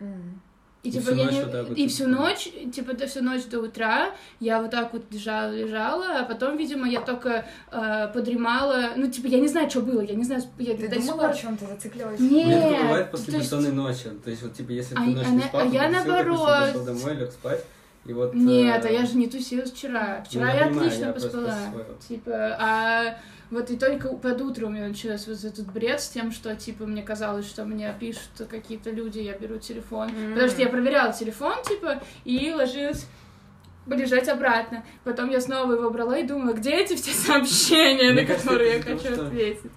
[0.00, 0.40] М.
[0.84, 1.40] И, И типа, всю я ночь не...
[1.42, 4.70] вот так вот и ты всю ночь, типа, до всю ночь до утра я вот
[4.70, 8.90] так вот лежала, лежала, а потом, видимо, я только э, подремала.
[8.94, 11.24] Ну, типа, я не знаю, что было, я не знаю, я Ты до сих думала
[11.24, 12.20] о пор- чем то зациклилась?
[12.20, 14.10] У меня такое Нет, бывает после то есть- бессонной ночи.
[14.22, 16.48] То есть, вот, типа, если ты А- ночь а не спал, а ты я наоборот.
[16.60, 17.64] Пошел домой, лег спать.
[18.04, 18.34] И вот...
[18.34, 20.18] Нет, э, а я же не тусила вчера.
[20.18, 21.54] ну, Вчера я я, понимаю, отлично я поспала.
[22.06, 23.16] Типа, а
[23.50, 26.86] вот и только под утро у меня начался вот этот бред с тем, что, типа,
[26.86, 30.08] мне казалось, что мне пишут какие-то люди, я беру телефон.
[30.08, 30.32] М.
[30.32, 33.06] Потому что я проверяла телефон, типа, и ложилась
[33.86, 34.82] лежать обратно.
[35.04, 38.76] Потом я снова его брала и думала, где эти все сообщения, Мне на кажется, которые
[38.76, 39.70] я хочу что- ответить.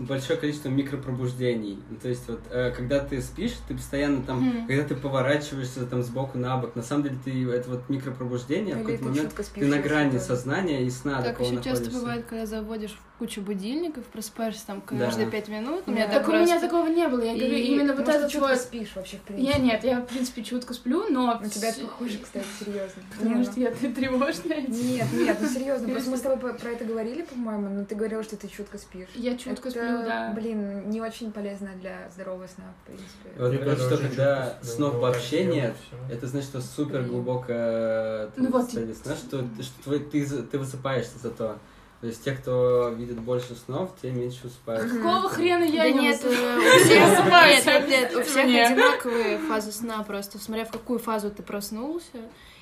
[0.00, 1.78] Большое количество микропробуждений.
[1.90, 4.66] Ну, то есть вот, э, когда ты спишь, ты постоянно там, Мгм.
[4.66, 8.78] когда ты поворачиваешься там сбоку на бок, на самом деле ты это вот микропробуждение, в
[8.78, 9.46] Или какой-то ты момент спишь.
[9.54, 10.24] ты на грани тоже.
[10.24, 12.00] сознания и сна Так такого еще часто находишься.
[12.00, 14.96] бывает, когда заводишь кучу будильников, просыпаешься там Да.
[15.06, 15.82] каждые пять минут.
[15.86, 16.14] У меня Да.
[16.14, 17.20] так Так у меня такого не было.
[17.22, 18.56] Я И- говорю, именно вот Может, чутко вот...
[18.58, 19.52] спишь вообще, в принципе.
[19.52, 21.38] Я нет, я, в принципе, чутко сплю, но...
[21.44, 23.02] У тебя это похоже, кстати, серьезно.
[23.18, 24.62] Потому что я тревожная.
[24.66, 28.22] Нет, нет, ну серьезно, просто мы с тобой про это говорили, по-моему, но ты говорила,
[28.22, 29.08] что ты чутко спишь.
[29.14, 30.32] Я чутко Это, да.
[30.34, 33.30] Блин, не очень полезно для здорового сна, в принципе.
[33.38, 35.76] Вот Мне тоже что когда снов но вообще нет,
[36.10, 37.12] это значит, что супер Блин.
[37.12, 41.56] глубокое Ну вот, состояние сна, что, что твой- ты, ты высыпаешься зато.
[42.00, 44.90] То есть те, кто видит больше снов, те меньше усыпают.
[44.90, 45.02] Мгм.
[45.02, 46.38] Какого хрена я Да не нет, высыпаюсь?
[46.40, 50.98] э, у всех, Высыпаюсь, нет, нет, у всех одинаковые фазы сна просто, смотря в какую
[50.98, 52.18] фазу ты проснулся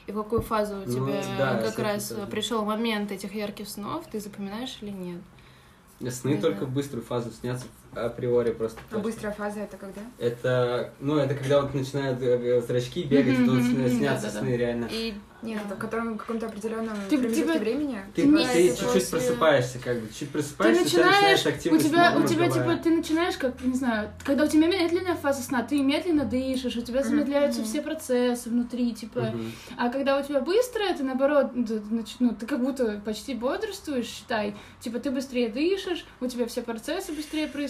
[0.09, 4.07] и в какую фазу у Ну, тебя да, как раз пришел момент этих ярких снов,
[4.11, 5.21] ты запоминаешь или нет.
[6.11, 6.43] Сны Да.
[6.43, 7.67] только в быструю фазу снятся
[8.07, 8.81] априори просто.
[8.91, 10.01] А быстрая фаза это когда?
[10.19, 14.89] Это, ну, это когда вот начинают э, зрачки бегать, тут снятся сны реально.
[14.91, 18.01] И Нет, в котором в каком-то определенном Ты- промежутке времени.
[18.15, 22.27] Ты, Ты чуть-чуть просыпаешься, как бы, чуть Ты просыпаешься, тебя начинаешь, у активность тебя, у
[22.27, 26.25] тебя, типа, ты начинаешь, как, не знаю, когда у тебя медленная фаза сна, ты медленно
[26.25, 29.33] дышишь, у тебя замедляются все процессы внутри, типа,
[29.77, 31.83] а когда у тебя быстрое, ты наоборот, ты,
[32.19, 37.13] ну, ты как будто почти бодрствуешь, считай, типа, ты быстрее дышишь, у тебя все процессы
[37.13, 37.69] быстрее происходят,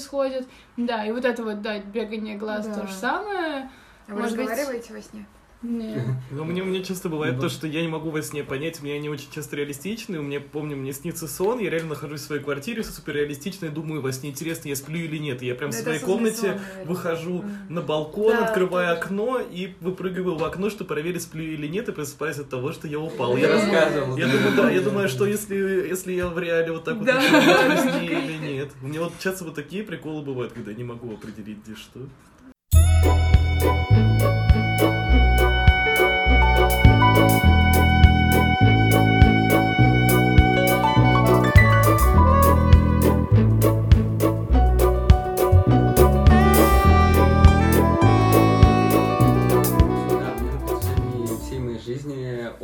[0.76, 2.74] да, и вот это вот, да, бегание глаз Да.
[2.80, 3.70] то же самое,
[4.06, 5.26] А вы Может быть- разговариваете во сне?
[5.62, 5.96] Не.
[6.30, 7.52] Ну, мне, мне часто бывает Ну, то, да.
[7.54, 10.40] что я не могу во сне понять, у меня они очень часто реалистичны, у меня,
[10.40, 14.12] помню, мне снится сон, я реально нахожусь в своей квартире, супер реалистично, и думаю, во
[14.12, 16.58] сне интересно, я сплю или нет, и я прям в Ну, это своей комнате сон,
[16.84, 17.50] выхожу Мгм.
[17.70, 19.00] на балкон, Да, открываю тоже.
[19.06, 22.86] окно и выпрыгиваю в окно, чтобы проверить, сплю или нет, и просыпаюсь от того, что
[22.86, 23.36] я упал.
[23.36, 24.16] Я, рассказывал.
[24.16, 27.14] я думаю, да, я думаю, что если, если я в реале вот так вот Да.
[27.14, 28.70] начинаю во сне или нет.
[28.82, 32.00] У меня вот часто вот такие приколы бывают, когда я не могу определить, где что.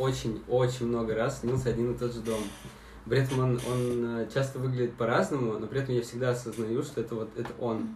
[0.05, 2.41] Очень-очень много раз снился один и тот же дом.
[3.07, 7.01] При этом он, он э, часто выглядит по-разному, но при этом я всегда осознаю, что
[7.01, 7.89] это вот это он.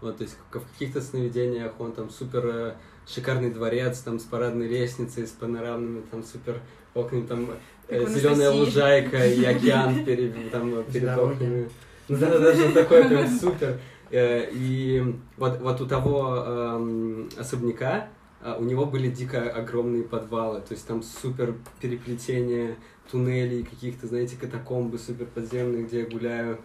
[0.00, 2.74] Вот, то есть в каких-то сновидениях он там супер э,
[3.06, 6.60] шикарный дворец, там с парадной лестницей, с панорамными, там супер
[6.94, 7.48] окнами, там
[7.88, 11.68] у зеленая лужайка и океан перед, там, э, перед окнами.
[12.08, 13.80] Ну да, да, что такое прям супер.
[14.10, 18.08] Э, И вот, вот у того эм, особняка
[18.54, 22.76] у него были дико огромные подвалы, то есть там супер переплетение
[23.10, 26.58] туннелей, каких-то, знаете, катакомбы супер подземные, где я гуляю.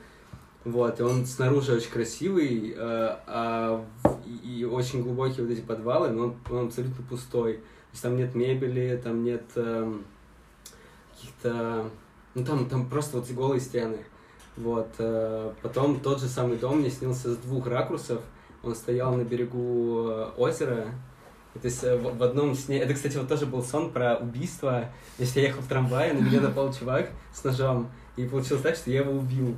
[0.63, 6.09] Вот, и он снаружи очень красивый, э, а в- и, очень глубокие вот эти подвалы,
[6.09, 7.53] но он, он абсолютно пустой.
[7.55, 7.61] То
[7.93, 10.05] есть там нет мебели, там нет эм,
[11.13, 11.89] каких-то...
[12.35, 13.97] Ну, там, там просто вот голые стены.
[14.55, 14.89] Вот.
[14.99, 18.21] э, потом тот же самый дом мне снился с двух ракурсов.
[18.63, 20.87] Он стоял на берегу э, озера.
[21.53, 22.79] То есть э, в, в одном сне...
[22.79, 24.89] Это, кстати, вот тоже был сон про убийство.
[25.17, 27.89] Есть я ехал в трамвае, на меня напал чувак с ножом.
[28.15, 29.55] И получилось так, что я его убил.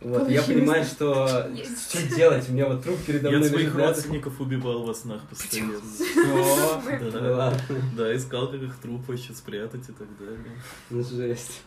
[0.00, 1.50] Вот, я понимаю, что
[1.88, 2.48] что делать?
[2.48, 3.94] У меня вот труп передо Я мной своих лежит рядом.
[3.94, 5.72] родственников убивал во снах постоянно.
[5.78, 6.82] Что?
[7.10, 7.20] Да.
[7.20, 7.60] Да ладно.
[7.96, 10.38] Да, искал, как их труп вообще спрятать и так далее.
[10.90, 11.62] Ну, жесть.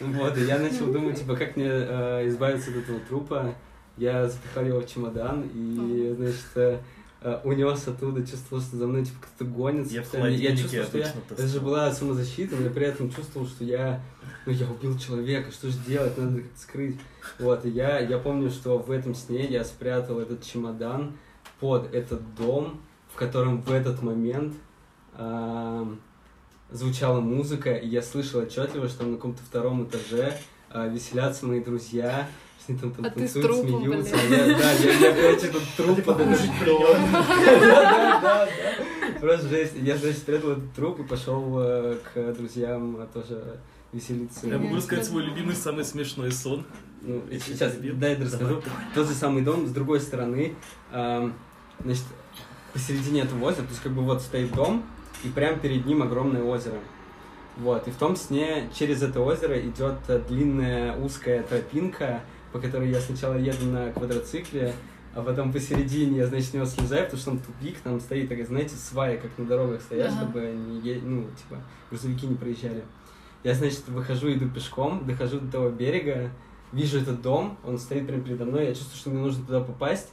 [0.00, 3.54] Вот, и я начал думать, типа, как мне э, избавиться от этого трупа.
[3.96, 6.78] Я запихал его в чемодан и, значит, э,
[7.42, 9.94] унес оттуда, чувствовал, что за мной, типа, кто-то гонится.
[9.94, 11.14] Я в холодильнике чувствовал, что я...
[11.30, 14.02] Это же была самозащита, но я при этом чувствовал, что я...
[14.44, 16.98] Ну, я убил человека, что же делать, надо как-то скрыть.
[17.38, 21.16] Вот, и я, я помню, что в этом сне я спрятал этот чемодан
[21.60, 22.80] под этот дом,
[23.12, 24.54] в котором в этот момент
[25.14, 26.00] ам,
[26.70, 30.36] звучала музыка, и я слышал отчетливо, что там на каком-то втором этаже
[30.68, 32.28] а, веселятся мои друзья,
[32.68, 34.16] они там, там А ты с танцуют, трупом, смеются.
[34.16, 34.32] блин.
[34.50, 36.40] Я- да, я, я, короче, этот труп под этот.
[36.64, 38.48] Да, да, да.
[39.20, 39.72] Просто жесть.
[39.76, 43.58] Я, значит, спрятал этот труп и пошел э, к друзьям э, тоже
[43.92, 44.46] веселиться.
[44.46, 46.64] Я могу рассказать свой любимый, самый смешной сон.
[47.02, 48.62] Ну, сейчас, дай я расскажу.
[48.94, 50.54] Тот же самый дом, с другой стороны,
[50.90, 52.04] значит,
[52.72, 54.82] посередине этого озера, то есть как бы вот стоит дом,
[55.22, 56.78] и прямо перед ним огромное озеро.
[57.58, 62.22] Вот, и в том сне через это озеро идет э, длинная узкая тропинка,
[62.54, 64.72] по которой я сначала еду на квадроцикле,
[65.12, 68.46] а потом посередине я, значит, с него слезаю, потому что там тупик, там стоит такая,
[68.46, 70.20] знаете, свая, как на дорогах стоят, Ага.
[70.20, 72.84] чтобы не, е- ну, типа, грузовики не проезжали.
[73.42, 76.30] Я, значит, выхожу, иду пешком, дохожу до того берега,
[76.70, 80.12] вижу этот дом, он стоит прямо передо мной, я чувствую, что мне нужно туда попасть,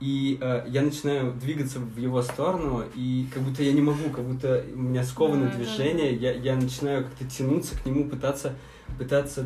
[0.00, 4.24] и э, я начинаю двигаться в его сторону, и как будто я не могу, как
[4.24, 8.54] будто у меня сковано Да, да, движение, я, я начинаю как-то тянуться к нему, пытаться,
[8.98, 9.44] пытаться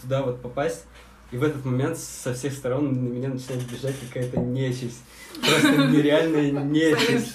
[0.00, 0.86] туда вот попасть,
[1.32, 5.02] и в этот момент со всех сторон на меня начинает бежать какая-то нечисть.
[5.40, 7.34] Просто нереальная нечисть.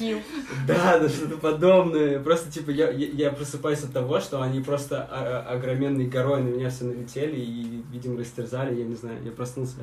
[0.68, 2.20] Да, да, что-то подобное.
[2.20, 6.50] Просто, типа, я, я, просыпаюсь от того, что они просто о- о- огроменной горой на
[6.50, 9.18] меня все налетели и, видимо, растерзали, я не знаю.
[9.26, 9.78] Я проснулся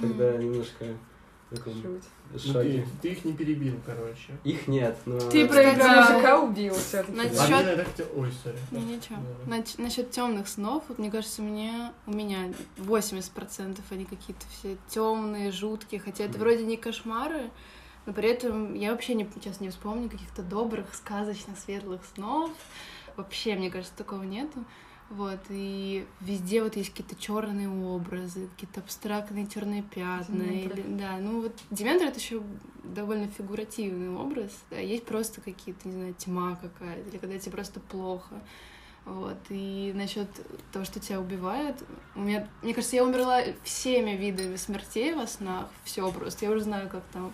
[0.00, 0.84] тогда немножко
[1.50, 2.02] Жуть.
[2.46, 4.36] Ну, ты, ты их не перебил, короче.
[4.44, 5.18] Их нет, но...
[5.18, 6.12] Ты проиграл.
[6.12, 7.12] мужика убил все-таки.
[7.14, 8.58] Значит, А те- Ой, сори.
[8.70, 9.16] Ну, ничего.
[9.46, 9.56] Да.
[9.56, 15.50] Нач- насчет темных снов, вот мне кажется, мне у меня 80% они какие-то все темные,
[15.50, 16.40] жуткие, хотя это Мгм.
[16.40, 17.50] вроде не кошмары,
[18.04, 22.50] но при этом я вообще не, сейчас не вспомню каких-то добрых, сказочных, светлых снов.
[23.16, 24.64] Вообще, мне кажется, такого нету.
[25.10, 30.42] Вот, и везде вот есть какие-то черные образы, какие-то абстрактные черные пятна.
[30.42, 32.42] Или, да, ну вот Дементор это еще
[32.84, 34.52] довольно фигуративный образ.
[34.70, 38.40] Да, есть просто какие-то, не знаю, тьма какая-то, или когда тебе просто плохо.
[39.06, 40.28] Вот, и насчет
[40.70, 41.82] того, что тебя убивают,
[42.14, 46.64] у меня, мне кажется, я умерла всеми видами смертей во снах, все просто, я уже
[46.64, 47.32] знаю, как там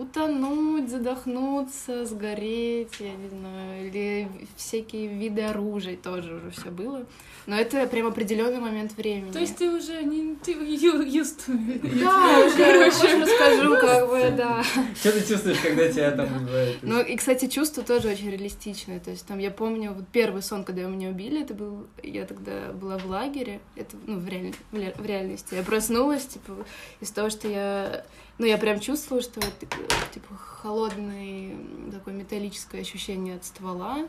[0.00, 7.04] утонуть, задохнуться, сгореть, я не знаю, или всякие виды оружия тоже уже все было.
[7.46, 9.32] Но это прям определенный момент времени.
[9.32, 10.36] То есть ты уже не...
[10.36, 11.98] Ты used to it.
[11.98, 14.62] да, уже больше расскажу, как бы, да.
[14.94, 16.78] Что ты чувствуешь, когда тебя там убивают?
[16.82, 19.00] Ну, и, кстати, чувства тоже очень реалистичные.
[19.00, 21.86] То есть там я помню, вот первый сон, когда меня убили, это был...
[22.02, 25.54] Я тогда была в лагере, это, ну, в, реаль- в ре- в реальности.
[25.54, 26.52] Я проснулась, типа,
[27.00, 28.04] из того, что я...
[28.40, 29.52] Ну, я прям чувствовала, что вот,
[30.14, 31.54] типа, холодное
[31.92, 34.08] такое металлическое ощущение от ствола,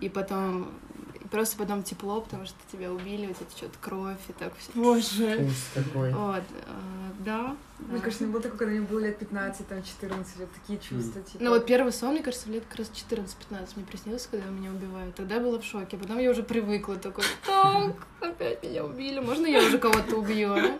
[0.00, 0.70] и потом...
[1.14, 4.70] и просто потом тепло, потому что тебя убили, вот это что-то кровь и так все.
[4.74, 5.44] Боже.
[5.44, 6.12] Ужас какой.
[6.12, 7.56] Вот, а, да.
[7.78, 8.04] Мне да.
[8.04, 11.42] кажется, не было такого, когда мне было лет 15, там, 14, вот такие чувства, типа.
[11.42, 15.14] Ну вот первый сон, мне кажется, лет как раз 14-15 мне приснился, когда меня убивают.
[15.14, 15.96] Тогда я была в шоке.
[15.96, 20.52] Потом я уже привыкла такой, так, опять меня убили, можно я уже кого-то убью?
[20.54, 20.78] а?»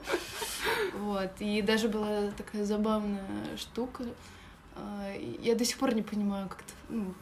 [0.99, 1.31] Вот.
[1.41, 4.05] И даже была такая забавная штука.
[4.77, 7.15] А, Я до сих пор не понимаю, как-то, ну,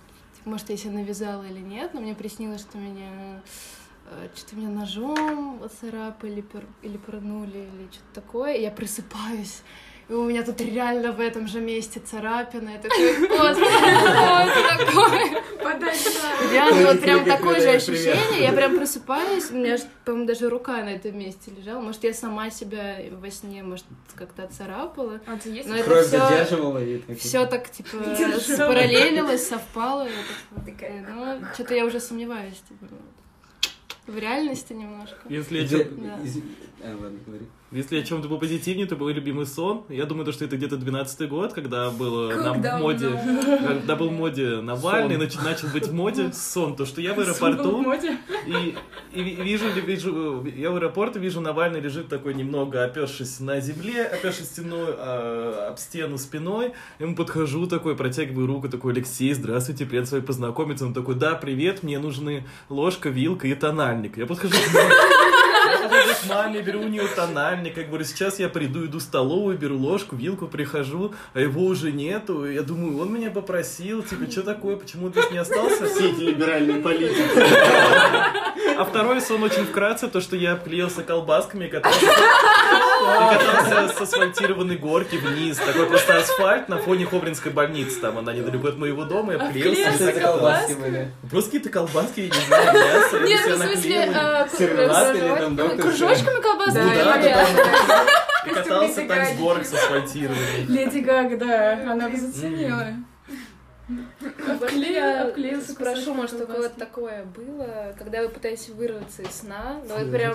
[0.44, 3.42] может, я себя навязала или нет, но мне приснилось, что меня
[4.10, 6.44] э, что-то меня ножом царапали
[6.82, 8.56] или пырнули, или что-то такое.
[8.56, 9.62] Я просыпаюсь,
[10.12, 12.68] и у меня тут реально в этом же месте царапина.
[12.68, 13.54] Это такое?
[16.52, 18.42] Реально, вот прям такое же ощущение.
[18.42, 21.80] Я прям просыпаюсь, у меня, по-моему, даже рука на этом месте лежала.
[21.80, 25.20] Может, я сама себя во сне, может, как-то отцарапала.
[25.26, 25.68] А ты есть?
[25.68, 27.18] Но это Кровь все, задерживала и так.
[27.18, 27.88] все так, типа,
[28.18, 28.38] Держала.
[28.40, 30.08] спараллелилось, совпало.
[30.50, 32.60] Ну, что-то я уже сомневаюсь.
[32.68, 32.86] типа,
[34.06, 35.16] в реальности немножко.
[35.28, 36.18] Если чё- Да.
[36.24, 36.38] из-
[36.84, 37.46] А, ладно, говори.
[37.72, 39.84] Если о чем-то попозитивнее, то был любимый сон.
[39.88, 43.08] Я думаю, то, что это где-то 12 год, когда был на в моде,
[43.66, 47.18] когда был в моде Навальный, нач- начал быть в моде сон, то, что я в
[47.20, 47.82] аэропорту,
[48.46, 48.76] и,
[49.12, 54.04] и ви- вижу, вижу, я в аэропорту вижу, Навальный лежит такой немного опершись на земле,
[54.04, 56.72] опершись стеной, а, об стену спиной.
[56.98, 60.84] Я ему подхожу такой, протягиваю руку, такой, Алексей, здравствуйте, приятно с вами познакомиться.
[60.86, 64.16] Он такой, да, привет, мне нужны ложка, вилка и тональник.
[64.18, 64.94] Я подхожу к маме,
[66.06, 69.78] к маме, беру у нее тональник, я говорю, сейчас я приду, иду в столовую, беру
[69.78, 72.44] ложку, вилку, прихожу, а его уже нету.
[72.44, 75.86] Я думаю, он меня попросил, типа, что такое, почему ты не остался?
[75.86, 77.22] Все эти либеральные политики.
[78.82, 84.00] А второй сон очень вкратце, то, что я обклеился колбасками и катался, и катался с
[84.00, 85.58] асфальтированной горки вниз.
[85.58, 88.00] Такой просто асфальт на фоне Хобринской больницы.
[88.00, 89.88] Там она недалеко от моего дома, я обклеился.
[89.90, 91.12] Обклеился и Это колбаски были.
[91.30, 93.20] Просто какие-то колбаски, я не знаю, мясо.
[93.20, 94.48] Нет, ну, в смысле, а,
[95.80, 96.78] кружочками- колбаски?
[96.78, 98.04] Ну да, или- да,
[98.46, 100.64] И катался так с горок с асфальтированной.
[100.66, 102.88] Леди Гага, да, она бы заценила.
[104.46, 109.80] Обклеил- Я обклеился кусочком может, у кого-то такое было, когда вы пытаетесь вырваться из сна,
[109.88, 110.34] но вы прям,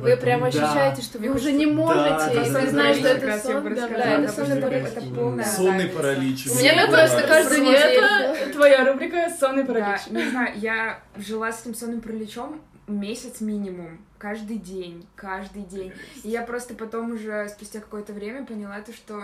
[0.00, 3.74] вы прям ощущаете, что вы уже не можете, и ты знаешь, что это сон.
[3.74, 5.94] Да, это Сонный зависть.
[5.94, 6.46] паралич.
[6.46, 8.52] У меня просто каждую Света, неделю.
[8.52, 10.00] твоя рубрика «Сонный Да, паралич».
[10.10, 13.98] не знаю, я жила с этим сонным параличом месяц минимум.
[14.18, 15.92] Каждый день, каждый день.
[16.22, 19.22] И я просто потом уже спустя какое-то время поняла то, что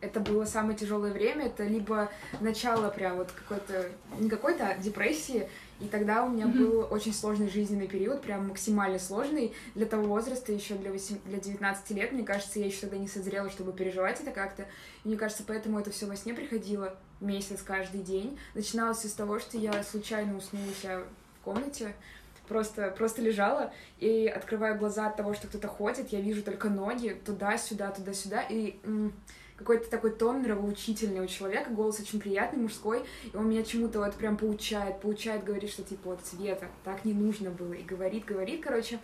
[0.00, 5.48] это было самое тяжелое время, это либо начало прям вот какой-то, не какой-то, а депрессии,
[5.80, 10.52] и тогда у меня был очень сложный жизненный период, прям максимально сложный для того возраста,
[10.52, 14.20] еще для, 8, для 19 лет, мне кажется, я еще тогда не созрела, чтобы переживать
[14.20, 14.66] это как-то,
[15.04, 18.38] и мне кажется, поэтому это все во сне приходило месяц каждый день.
[18.54, 21.94] Начиналось все с того, что я случайно уснула у себя в комнате,
[22.48, 27.10] просто, просто лежала и открываю глаза от того, что кто-то ходит, я вижу только ноги
[27.24, 28.80] туда-сюда, туда-сюда, и
[29.58, 34.14] какой-то такой тон нравоучительный у человека, голос очень приятный, мужской, и он меня чему-то вот
[34.14, 38.62] прям поучает, поучает, говорит, что типа вот Света, так не нужно было, и говорит, говорит,
[38.62, 39.00] короче,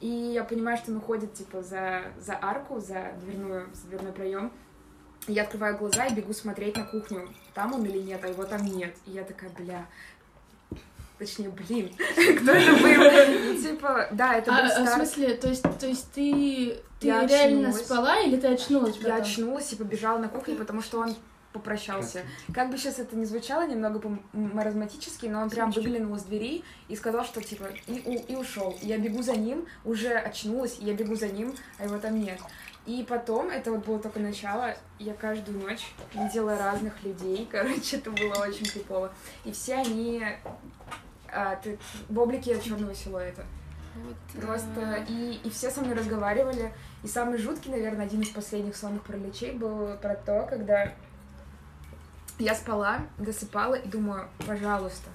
[0.00, 4.52] и я понимаю, что он уходит типа за, за арку, за дверную, за дверной проем,
[5.26, 8.64] я открываю глаза и бегу смотреть на кухню, там он или нет, а его там
[8.64, 9.86] нет, и я такая, бля,
[11.18, 13.62] Точнее, блин, кто это был?
[13.62, 17.26] Типа, да, это был А, а в смысле, то есть, то есть ты, ты Я
[17.26, 17.84] реально очнулась.
[17.86, 19.20] спала или ты очнулась Я потом?
[19.22, 21.14] очнулась и побежала на кухню, потому что он
[21.52, 22.22] попрощался.
[22.52, 26.96] Как бы сейчас это ни звучало немного маразматически, но он прям выглянул из двери и
[26.96, 28.76] сказал, что типа и, у- и ушел.
[28.82, 32.38] Я бегу за ним, уже очнулась, и я бегу за ним, а его там нет.
[32.84, 38.10] И потом, это вот было только начало, я каждую ночь видела разных людей, короче, это
[38.10, 39.10] было очень крипово.
[39.44, 40.22] И все они
[41.32, 41.78] а, ты-
[42.08, 43.44] в облике черного силуэта.
[44.04, 46.72] Вот, Просто э, и, и все со мной разговаривали.
[47.02, 50.92] И самый жуткий, наверное, один из последних сонных параличей был про то, когда
[52.38, 55.08] я спала, досыпала и думаю, пожалуйста,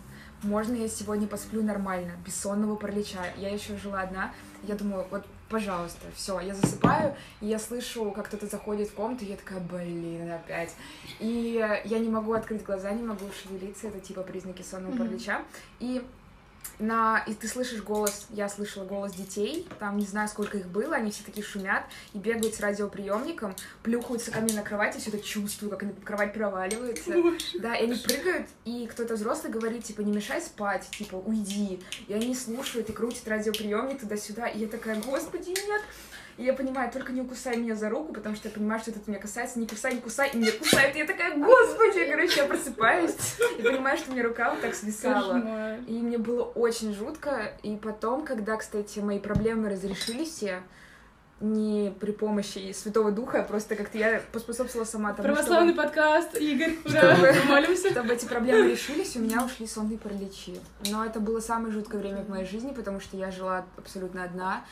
[0.43, 3.19] можно я сегодня посплю нормально, без сонного паралича.
[3.37, 8.25] Я еще жила одна, я думаю, вот, пожалуйста, все, я засыпаю, и я слышу, как
[8.25, 10.73] кто-то заходит в комнату, и я такая, блин, опять.
[11.19, 14.99] И я не могу открыть глаза, не могу шевелиться, это типа признаки сонного Мгм.
[15.05, 15.41] паралича.
[15.79, 16.03] И
[16.79, 17.23] на...
[17.27, 21.11] и ты слышишь голос, я слышала голос детей, там не знаю, сколько их было, они
[21.11, 21.83] все такие шумят
[22.13, 25.93] и бегают с радиоприемником, плюхаются ко мне на кровать, я все это чувствую, как они-
[25.93, 27.11] кровать проваливается.
[27.59, 31.79] Да, и они прыгают, и кто-то взрослый говорит, типа, не мешай спать, типа, уйди.
[32.07, 35.81] И они слушают и крутят радиоприемник туда-сюда, и я такая, господи, нет.
[36.37, 38.99] И я понимаю, только не кусай меня за руку, потому что я понимаю, что это
[39.07, 40.95] меня касается, не кусай, не кусай, и меня кусают.
[40.95, 43.15] И я такая, господи, короче, я просыпаюсь
[43.57, 45.77] и понимаю, что у меня рука вот так свисала.
[45.87, 47.53] И мне было очень жутко.
[47.63, 50.63] И потом, когда, кстати, мои проблемы разрешились все,
[51.41, 56.37] не при помощи Святого Духа, а просто как-то я поспособствовала сама тому, Православный чтобы, подкаст,
[56.37, 57.89] Игорь, ура, Чтобы- молимся.
[57.89, 60.59] чтобы эти проблемы решились, у меня ушли сонные параличи.
[60.89, 64.63] Но это было самое жуткое время в моей жизни, потому что я жила абсолютно одна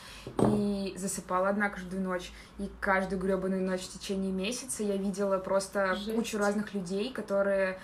[0.56, 2.32] и засыпала одна каждую ночь.
[2.58, 6.14] И каждую гребаную ночь в течение месяца я видела просто Жесть.
[6.14, 7.78] кучу разных людей, которые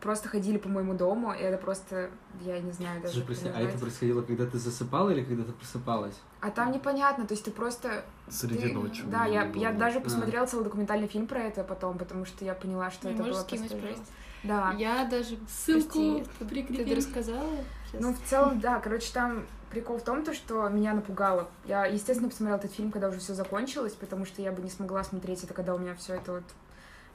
[0.00, 2.10] просто ходили по моему дому, и это просто,
[2.42, 3.14] я не знаю даже.
[3.14, 6.14] Слушай, прости, а это происходило, когда ты засыпала или когда ты просыпалась?
[6.40, 8.04] А там непонятно, то есть ты просто...
[8.28, 9.02] Среди ты- ночи.
[9.06, 10.00] Да, я, я даже А.
[10.00, 13.42] посмотрела целый документальный фильм про это потом, потому что я поняла, что Не это было
[13.42, 14.04] просто?
[14.44, 14.74] Да.
[14.78, 15.38] Я даже...
[15.48, 17.50] Ссылку прости, ты- рассказала?
[17.86, 18.00] Сейчас.
[18.00, 21.48] Ну, в целом, да, короче, там прикол в том, то, что меня напугало.
[21.64, 25.02] Я, естественно, посмотрела этот фильм, когда уже все закончилось, потому что я бы не смогла
[25.02, 26.44] смотреть это, когда у меня все это вот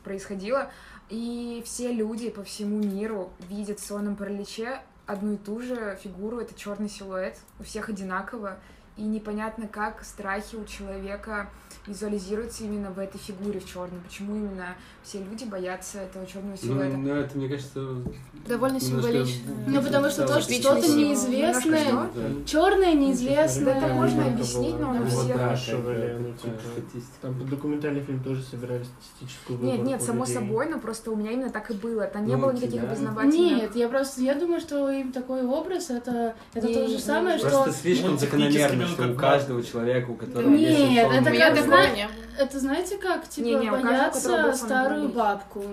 [0.03, 0.71] происходило.
[1.11, 6.39] И все люди по всему миру видят в сонном параличе одну и ту же фигуру,
[6.39, 8.59] это черный силуэт, у всех одинаково,
[8.97, 11.49] и непонятно, как страхи у человека
[11.87, 14.01] визуализируются именно в этой фигуре в черном.
[14.01, 16.97] Почему именно все люди боятся этого черного Ну, силуэта?
[16.97, 17.95] ну, это, мне кажется...
[18.47, 19.51] Довольно символично.
[19.67, 22.45] Ну, потому что то, что что-то неизвестное, Да.
[22.45, 23.75] черное неизвестное.
[23.77, 27.15] это можно объяснить, но оно всех- ну, это типа, статистика.
[27.21, 31.31] Там документальный фильм тоже собирали статистическую Нет, выборку нет, само собой, но просто у меня
[31.31, 32.05] именно так и было.
[32.05, 33.33] Там не Ну, было никаких опознавательных...
[33.61, 37.49] Нет, я просто, я думаю, что им такой образ, это, это то же самое, что...
[37.49, 41.57] Просто слишком Ну, закономерно, он что у каждого человека, у которого Нет, есть это как
[41.63, 42.07] зна- не.
[42.37, 43.27] Это знаете как?
[43.27, 45.63] Типа каждого, у которого бояться был старую бабку.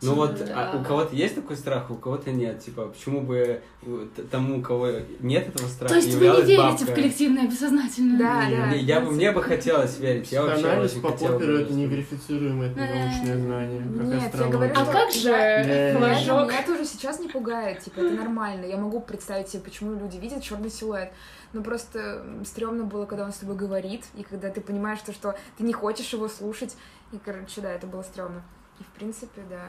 [0.00, 0.70] Ну вот, Да.
[0.72, 2.60] а у кого-то есть такой страх, а у кого-то нет.
[2.60, 6.56] Типа, почему бы э, тому, у кого нет этого страха, То есть вы не верите
[6.56, 6.84] бабка?
[6.84, 8.18] в коллективное бессознательное?
[8.18, 8.66] Да, Не, да.
[8.74, 10.30] Не, я бы, мне бы хотелось верить.
[10.30, 14.46] Я вообще очень по хотел бы, Попперу это неверифицируемое это Э, научное знание, Нет, я
[14.46, 15.64] говорю, А как же Да.
[15.64, 16.48] Меня, флажок?
[16.52, 18.66] меня тоже сейчас не пугает, типа, это нормально.
[18.66, 21.10] Я могу представить себе, почему люди видят черный силуэт.
[21.52, 25.12] Но просто м, стрёмно было, когда он с тобой говорит, и когда ты понимаешь, что,
[25.12, 26.76] что ты не хочешь его слушать.
[27.12, 28.42] И, короче, да, это было стрёмно.
[28.80, 29.66] И, в принципе, да,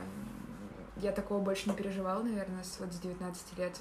[0.97, 3.79] я такого больше не переживала, наверное, с, вот с 19 лет.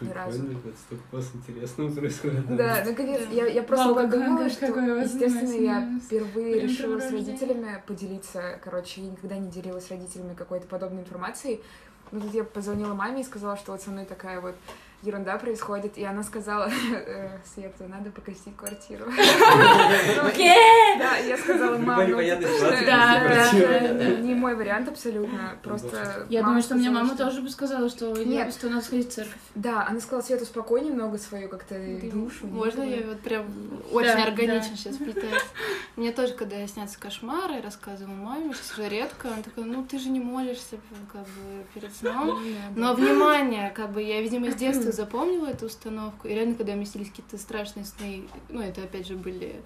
[0.00, 0.42] ни разу.
[0.50, 2.56] Это столько у вас интересного происходит.
[2.56, 3.34] Да, наконец, Да.
[3.34, 9.02] я, я просто Вау, вот как- что, естественно, я впервые решила с родителями поделиться, короче,
[9.02, 11.60] я никогда не делилась с родителями какой-то подобной информацией.
[12.12, 14.54] Ну, тут я позвонила маме и сказала, что вот со мной такая вот
[15.02, 19.06] ерунда происходит, и она сказала, э, Света, надо покосить квартиру.
[20.98, 22.20] Да, я сказала, Любая мам, ну,
[24.22, 26.26] не мой вариант абсолютно, просто...
[26.28, 28.52] Я мама думаю, что мне мама тоже бы сказала, что Нет.
[28.52, 29.38] что надо сходить в церковь.
[29.54, 32.46] Да, она сказала, Света, успокой немного свою как-то Ты- душу.
[32.46, 33.00] Можно знаю».
[33.00, 33.46] я вот прям
[33.92, 35.42] очень органично сейчас вплетаюсь?
[35.96, 39.98] Мне тоже, когда я снятся кошмары, рассказывала маме, сейчас уже редко, она такая, ну ты
[39.98, 40.76] же не молишься
[41.12, 42.40] как бы перед сном.
[42.74, 46.28] Ну, Но внимание, как бы я, видимо, с детства запомнила эту установку.
[46.28, 49.60] И реально, когда мне снились какие-то страшные сны, ну, это опять же были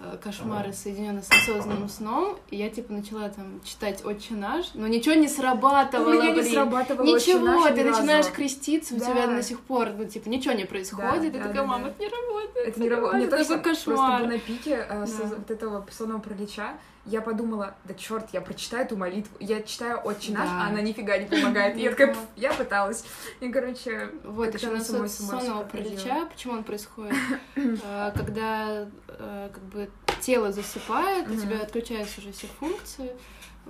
[0.00, 4.86] э, кошмары, соединенные с осознанным сном, и я типа начала там читать «Отче наш», но
[4.86, 6.52] ничего не У срабатывало, меня не блин.
[6.52, 7.98] срабатывало Ничего, «Отче наш» ты ни разу.
[8.00, 9.06] начинаешь креститься, у Да.
[9.06, 11.84] тебя до сих пор, ну, типа, ничего не происходит, Да, и да, такая, да, мама,
[11.86, 11.90] да.
[11.90, 12.68] это не работает.
[12.68, 13.14] Это не работает.
[13.16, 14.20] Мне это тоже просто кошмар.
[14.22, 15.24] был на пике э, с- Да.
[15.26, 16.74] вот этого сонного паралича.
[17.08, 19.34] Я подумала, да черт, я прочитаю эту молитву.
[19.40, 20.62] Я читаю «Отче наш», Да.
[20.64, 21.76] а она нифига не помогает.
[21.76, 23.04] И я такая, «Пф, я пыталась.
[23.40, 27.14] И, короче, Вот, еще на самой сонного паралича, почему он происходит?
[27.56, 29.90] Э, Когда э, как бы
[30.20, 33.12] тело засыпает, у тебя отключаются уже все функции,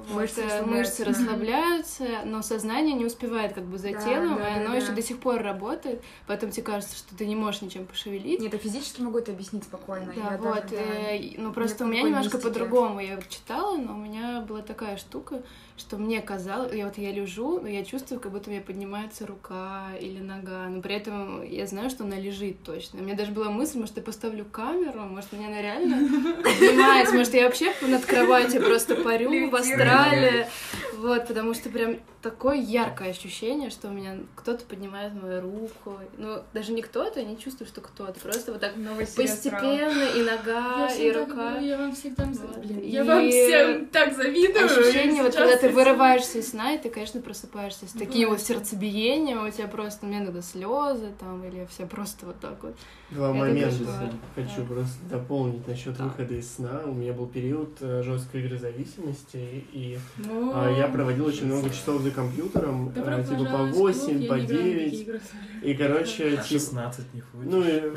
[0.08, 1.02] вот, Мышцы э, расслабляются.
[1.02, 4.76] мышцы расслабляются, но сознание не успевает как бы за Да, телом, да, и оно да.
[4.76, 8.40] еще до сих пор работает, поэтому тебе кажется, что ты не можешь ничем пошевелить.
[8.40, 10.12] нет, я физически могу это объяснить спокойно.
[10.14, 10.54] Да, Я вот.
[10.62, 11.14] даже, да.
[11.14, 13.00] э, ну просто у меня немножко по-другому.
[13.00, 15.42] Я читала, но у меня была такая штука,
[15.78, 19.26] что мне казалось, я вот я лежу, но я чувствую, как будто у меня поднимается
[19.26, 23.00] рука или нога, но при этом я знаю, что она лежит точно.
[23.00, 25.96] У меня даже была мысль, может, я поставлю камеру, может, меня она реально
[26.42, 30.48] поднимается, может, я вообще над кроватью просто парю в астрале,
[30.96, 36.42] вот, потому что прям такое яркое ощущение, что у меня кто-то поднимает мою руку, ну,
[36.52, 39.26] даже не кто-то, я не чувствую, что кто-то, просто вот так серия «Астрал».
[39.26, 41.34] постепенно и нога, Я и рука.
[41.34, 42.24] говорю, я вам всегда...
[42.24, 42.58] Вот.
[42.58, 44.64] Блин, И я вам всем так завидую.
[44.64, 48.40] Ощущение, вот когда ты я- вырываешься из сна, и ты, конечно, просыпаешься с таким вот
[48.40, 52.76] сердцебиением, у тебя просто, меня иногда слезы там, или все просто вот так вот.
[53.10, 54.10] Два Это момента кошмар.
[54.34, 54.74] хочу Да.
[54.74, 56.04] просто дополнить насчет Да.
[56.04, 56.82] выхода из сна.
[56.84, 61.70] У меня был период э, жесткой игры зависимости, и Ну, а, я проводил очень много
[61.70, 64.44] часов за компьютером, добро э, типа по пожаловать в клуб, 8, я по не играю
[64.44, 65.00] в такие 9.
[65.02, 65.20] игры.
[65.62, 67.50] И, короче, А типа, 16 не ходишь.
[67.50, 67.94] ну, и,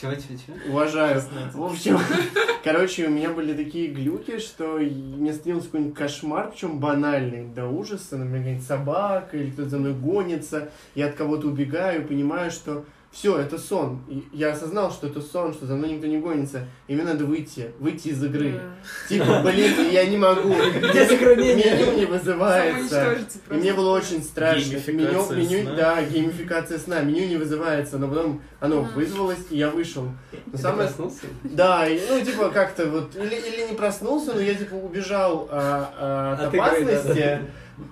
[0.00, 0.72] Чего, чего, чего?
[0.72, 1.22] уважаю.
[1.52, 1.98] В общем,
[2.64, 8.16] короче, у меня были такие глюки, что мне снился какой-нибудь кошмар, причем банальный, до ужаса,
[8.16, 13.38] например, какая-нибудь собака или кто-то за мной гонится, я от кого-то убегаю, понимаю, что все,
[13.38, 14.04] это сон.
[14.08, 16.66] И я осознал, что это сон, что за мной никто не гонится.
[16.86, 18.60] И мне надо выйти, выйти из игры.
[19.08, 20.54] Типа, блин, я не могу.
[20.76, 21.76] Где сохранение?
[21.76, 23.16] Меню не вызывается.
[23.50, 24.76] И мне было очень страшно.
[24.86, 25.74] Меню, меню, сна.
[25.74, 27.00] да, геймификация сна.
[27.00, 28.94] Меню не вызывается, но потом оно А.
[28.94, 30.04] вызвалось, и я вышел.
[30.46, 30.86] Но Ты самое...
[30.86, 31.26] проснулся?
[31.42, 35.92] Да, и, ну, типа, как-то вот, или, или не проснулся, но я, типа, убежал а,
[35.98, 37.40] а, от А ты говори, опасности,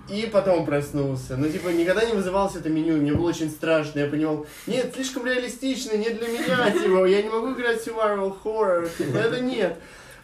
[0.09, 1.37] и потом проснулся.
[1.37, 4.01] Но, типа, никогда не вызывалось это меню, мне было очень страшно.
[4.01, 8.35] Я понимал, нет, слишком реалистично, не для меня, типа, я не могу играть в survival
[8.45, 9.77] horror, типа, это нет.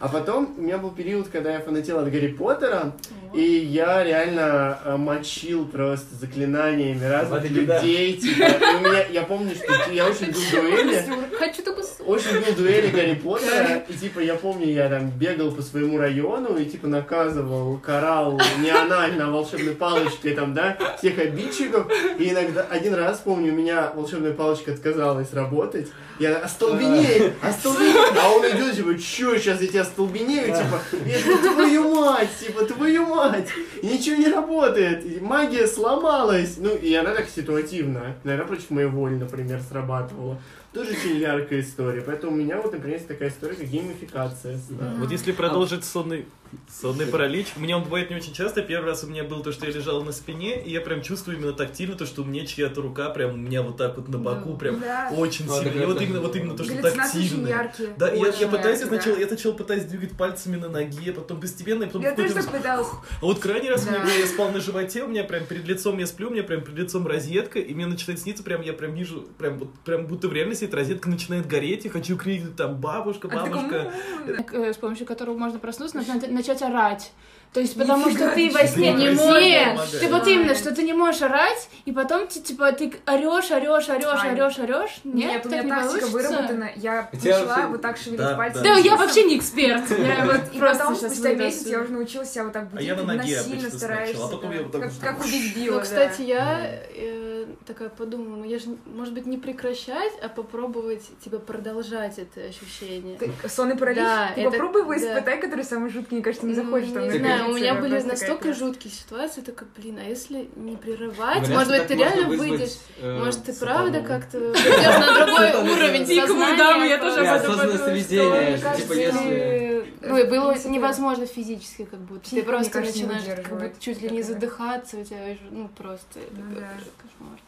[0.05, 2.93] А потом у меня был период, когда я фанател от Гарри Поттера,
[3.33, 8.15] и я реально э, мочил просто заклинаниями разных Вот людей.
[8.17, 11.03] Типа, и у меня, я помню, что я очень любил дуэли.
[11.39, 11.63] Хочу
[12.05, 16.55] Очень любил дуэли Гарри Поттера, и типа я помню, я там бегал по своему району
[16.55, 21.91] и типа наказывал, карал не анально, а волшебной палочкой там, да, всех обидчиков.
[22.19, 25.87] И иногда, один раз, помню, у меня волшебная палочка отказалась работать.
[26.19, 28.05] Я остолбенею, остолбенею.
[28.21, 32.65] А он идет, типа, чё, сейчас я тебя остолбенею, типа, я говорю, твою мать, типа,
[32.65, 33.49] твою мать.
[33.83, 36.55] Ничего не работает, и магия сломалась.
[36.57, 40.39] Ну, и она так ситуативно, наверное, против моей воли, например, срабатывала.
[40.73, 42.01] Тоже очень яркая история.
[42.01, 44.59] Поэтому у меня вот, например, есть такая история, как геймификация.
[44.97, 46.25] Вот если продолжить сонный,
[46.69, 48.61] сонный паралич, у меня он бывает не очень часто.
[48.61, 51.37] Первый раз у меня был то, что я лежал на спине, и я прям чувствую
[51.37, 54.17] именно тактильно то, что у меня чья-то рука прям у меня вот так вот на
[54.17, 55.09] боку, прям Да.
[55.15, 55.81] очень Вот сильно.
[55.81, 57.47] И вот именно, вот именно то, что тактильно.
[57.47, 57.89] яркие.
[57.97, 59.21] Да, и я, я пытаюсь яркие, сначала, да.
[59.21, 62.87] я сначала пытаюсь двигать пальцами на ноге, потом постепенно, и потом Я тоже так пыталась.
[63.21, 64.05] А вот крайний раз у меня Да.
[64.05, 66.61] было, я спал на животе, у меня прям перед лицом я сплю, у меня прям
[66.61, 70.27] перед лицом розетка, и мне начинает сниться, прям я прям вижу, прям вот прям будто
[70.27, 73.93] в реальности эта розетка начинает гореть, и хочу крикнуть там бабушка, А бабушка.
[74.27, 77.11] Э, с помощью которого можно проснуться, нужно начать орать.
[77.55, 79.19] То есть, потому Нифига что ты во сне не можешь.
[79.21, 79.79] помогает.
[80.01, 83.87] Ты вот именно, что ты не можешь орать, и потом ты, типа, ты орешь, орешь,
[83.89, 84.99] орешь, орешь, орешь.
[85.05, 86.11] Нет, Нет, у так меня не тактика получится.
[86.11, 86.69] выработана.
[86.75, 88.63] Я начала вот так шевелить Да, пальцами.
[88.65, 89.83] Да, я вообще не эксперт.
[89.89, 92.95] Я вот И потом, спустя месяц, я уже научилась себя вот так А будить, я
[92.97, 94.09] на ноге насильно обычно стараюсь.
[94.09, 95.83] сначала, а потом я вот так как, убить Билла, Ну, да.
[95.83, 96.59] кстати, я
[96.93, 102.41] э, такая подумала, ну я же, может быть, не прекращать, а попробовать, типа, продолжать это
[102.41, 103.17] ощущение.
[103.17, 103.99] Ты- Сонный паралич?
[104.03, 104.97] Да, Ты это- попробуй его да.
[104.99, 108.53] испытай, который самый жуткий, мне кажется, не захочешь там Не знаю, у меня были настолько
[108.53, 113.43] жуткие ситуации, такая, блин, а если не прерывать, может быть, ты реально выйдешь, э, может,
[113.43, 116.57] ты правда как-то пойдешь на другой уровень Пиковую сознания.
[116.57, 119.85] даму я тоже об этом подумала, что, типа.
[120.01, 122.29] Ну, было невозможно физически, как будто.
[122.29, 126.61] Ты просто начинаешь как будто чуть ли не задыхаться, у тебя, ну, просто это Ну
[126.97, 127.39] кошмар.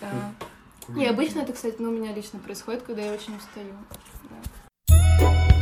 [0.00, 1.00] Да.
[1.00, 3.72] И обычно это, кстати, ну, у меня лично происходит, когда я очень устаю.
[4.30, 5.53] Да.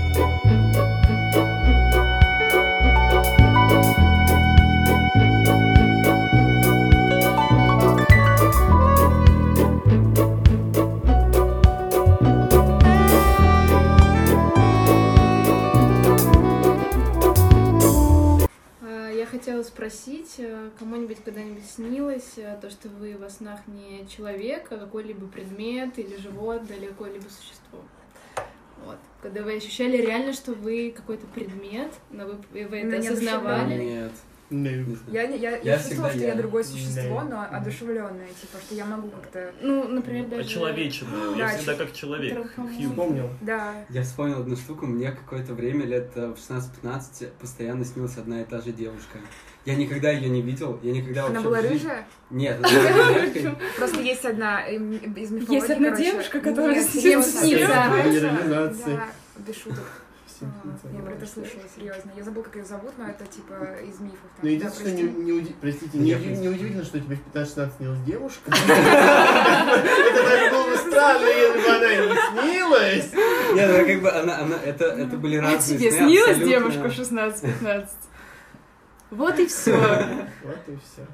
[19.43, 24.79] Хотела спросить, э, кому-нибудь когда-нибудь снилось э, то, что вы во снах не человек, а
[24.79, 27.81] какой-либо предмет или животное, или какое-либо существо?
[28.85, 28.99] Вот.
[29.21, 33.85] Когда вы ощущали реально, что вы какой-то предмет, но вы, вы это Но осознавали.
[33.85, 34.13] Нет.
[34.53, 34.99] Ну, знаю.
[35.09, 36.35] Я, не- я, я, Я чувствовала, что я я.
[36.35, 37.49] другое существо, Да.
[37.51, 39.53] но одушевленное, типа, что я могу как-то...
[39.63, 40.43] Ну, например, даже...
[40.43, 41.37] Очеловеченную.
[41.37, 42.39] Я Да, всегда как человек.
[42.89, 43.31] Вспомнил.
[43.41, 43.75] Да.
[43.89, 48.45] Я вспомнил одну штуку, мне какое-то время, лет э, в 16-15, постоянно снилась одна и
[48.45, 49.19] та же девушка.
[49.65, 52.05] Я никогда ее не видел, я никогда Она была жизни- рыжая?
[52.31, 53.57] Нет, она была девушкой.
[53.79, 57.69] Просто есть одна эм, из мифологии, Есть одна девушка, которая снится.
[57.69, 59.07] Да,
[59.39, 59.85] без шуток.
[60.41, 60.47] А,
[60.97, 61.27] Я про это да.
[61.27, 62.11] слышала, серьезно.
[62.17, 64.19] Я забыла, как ее зовут, но это типа из мифов.
[64.21, 64.43] там.
[64.43, 68.01] Ну, Да, единственное, что не, уди- простите, не, не удивительно, что тебе в 15-16 снилась
[68.07, 68.51] девушка.
[68.53, 73.13] Это даже было бы странно, если бы она не снилась.
[73.55, 76.89] Нет, ну как бы она, она, это, это были А разные тебе сны, снилась девушка
[76.89, 77.87] в 16-15?
[79.13, 79.77] Вот и все.
[80.43, 81.07] Вот и все.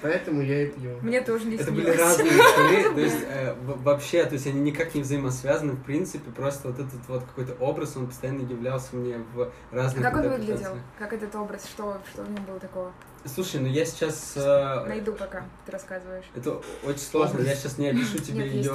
[0.00, 0.98] Поэтому я и пью.
[1.02, 4.94] Мне тоже не Это были разные сны, то есть э, вообще, то есть они никак
[4.94, 9.52] не взаимосвязаны, в принципе, просто вот этот вот какой-то образ, он постоянно являлся мне в
[9.70, 10.78] разных Как он выглядел?
[10.98, 11.66] Как этот образ?
[11.66, 12.92] Что, что в нем было такого?
[13.26, 14.32] Слушай, ну я сейчас...
[14.36, 16.24] э, Найду пока, ты рассказываешь.
[16.34, 18.72] Это очень сложно, я сейчас не опишу тебе ее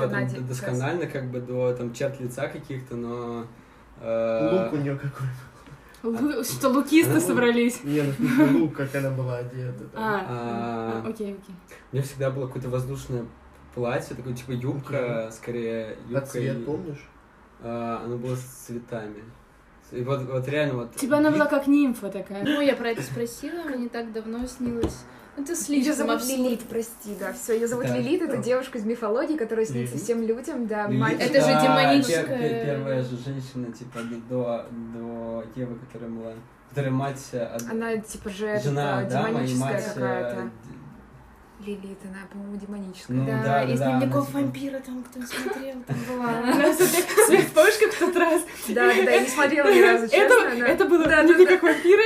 [0.47, 3.47] досконально, как бы до там черт лица каких-то, но...
[4.01, 5.27] э, Лук у нее какой.
[6.01, 7.83] Что, лукисты собрались?
[7.83, 9.83] Не, ну лук, как она была одета.
[9.95, 11.03] А, А.
[11.05, 11.55] а, окей, окей.
[11.91, 13.25] У меня всегда было какое-то воздушное
[13.75, 16.25] платье, такое типа юбка, скорее А юбка.
[16.25, 17.07] цвет и- помнишь?
[17.63, 19.23] а, оно было с цветами.
[19.91, 20.95] И вот, вот реально вот...
[20.95, 22.43] Типа она была как нимфа такая.
[22.45, 25.03] Ну, я про это спросила, мне не так давно снилось.
[25.43, 26.43] Это Ее слишком зовут абсурдно.
[26.43, 27.33] Лилит, прости, да.
[27.33, 27.97] Все, ее зовут Да.
[27.97, 30.03] Лилит, это девушка из мифологии, которая снится Лилит?
[30.03, 31.17] всем людям, да, Лилит, мать.
[31.19, 36.33] Это же да, демоническая- пер- пер- Первая же женщина, типа, до, до Евы, которая была...
[36.69, 37.21] Которая мать...
[37.33, 40.49] э, от- Она типа же жена и демоническая э, какая-то.
[41.65, 43.15] Лилит, она, по-моему, демоническая.
[43.17, 46.29] Ну, Да, да, из да, она дневников типа- вампира там кто смотрел, там была.
[46.29, 48.41] Она помнишь, как в тот раз?
[48.69, 50.63] Да, да, да, я не смотрела ни разу, честно.
[50.63, 52.03] Это, было Да, не да, как вампиры.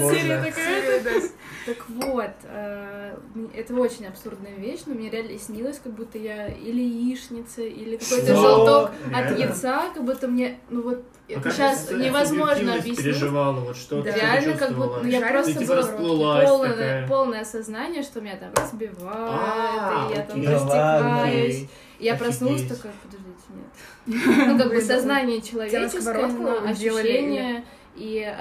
[0.00, 0.18] Можно.
[0.20, 1.22] Серия такая.
[1.68, 1.74] Да.
[1.74, 3.18] Так вот, э,
[3.54, 8.34] это очень абсурдная вещь, но мне реально снилось, как будто я или яичница, или какой-то
[8.34, 12.98] желток от яйца, как будто мне, ну вот, А это как сейчас невозможно объяснить.
[12.98, 18.02] переживала, вот что ты Реально, как будто ну, я просто типа была полное, полное сознание,
[18.02, 20.42] что меня там разбивают, А, и я там.
[20.42, 21.22] Да ладно.
[21.24, 21.68] растекаюсь.
[21.98, 23.68] Я проснулась такая, подождите, нет.
[24.48, 27.64] Ну, как бы сознание человеческое, ощущение
[27.96, 28.34] и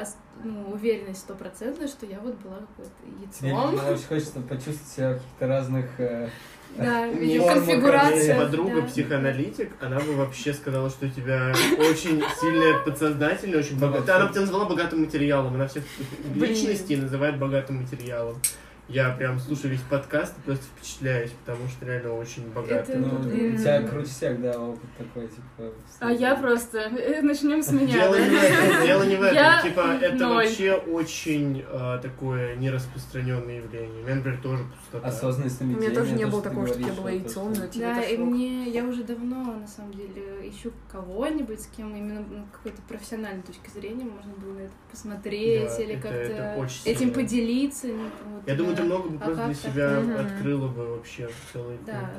[0.44, 3.72] ну, уверенность стопроцентная, что я вот была какой-то яйцом.
[3.72, 5.86] видимо, очень хочется почувствовать себя в каких-то разных...
[6.00, 6.30] э,
[6.78, 8.38] Да, Мне конфигурация.
[8.38, 8.88] Подруга да.
[8.88, 14.16] психоаналитик, она бы вообще сказала, что у тебя очень сильное подсознательное, очень богатое.
[14.16, 15.56] Она бы тебя назвала богатым материалом.
[15.56, 15.84] Она всех
[16.36, 18.38] личностей называет богатым материалом.
[18.90, 22.96] Я прям слушаю весь подкаст и просто впечатляюсь, потому что реально очень богатый.
[22.96, 23.54] Это- Ну, М.
[23.56, 25.74] у тебя круче всех, да, опыт такой, типа...
[26.00, 26.90] А я просто...
[27.22, 29.36] Начнем с меня, Дело не в этом, дело не в этом.
[29.36, 30.46] Я Типа, это ноль.
[30.46, 34.04] вообще очень а, такое нераспространенное явление.
[34.04, 34.64] Меня, например, тоже
[35.04, 37.54] Осознанность У меня тоже не то, было такого, что я говоришь, была вот то, яйцом,
[37.54, 41.68] что- но тебе Да, и мне, я уже давно, на самом деле, ищу кого-нибудь, с
[41.68, 47.14] кем именно ну, какой-то профессиональной точки зрения можно было это посмотреть Да, или как-то этим
[47.14, 47.88] поделиться.
[47.88, 50.26] ну, вот, Я думаю, ты много бы А просто для себя Мгм.
[50.26, 52.12] открыла бы вообще целый Да,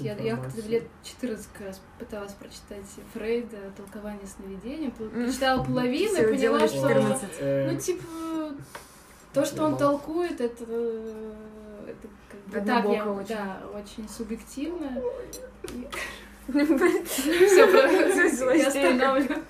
[0.00, 5.24] я, я как-то в лет 14 как раз пыталась прочитать Фрейда «Толкование сновидения», пол- М.
[5.26, 6.88] прочитала половину и поняла, что...
[6.88, 7.28] 14.
[7.40, 8.02] Э, Ну, типа,
[9.32, 10.64] то, что он толкует, это,
[11.84, 13.28] это как бы так, Однобоко я, очень.
[13.28, 14.90] да, очень субъективно.
[16.46, 19.42] Все, Все, я останавливаю.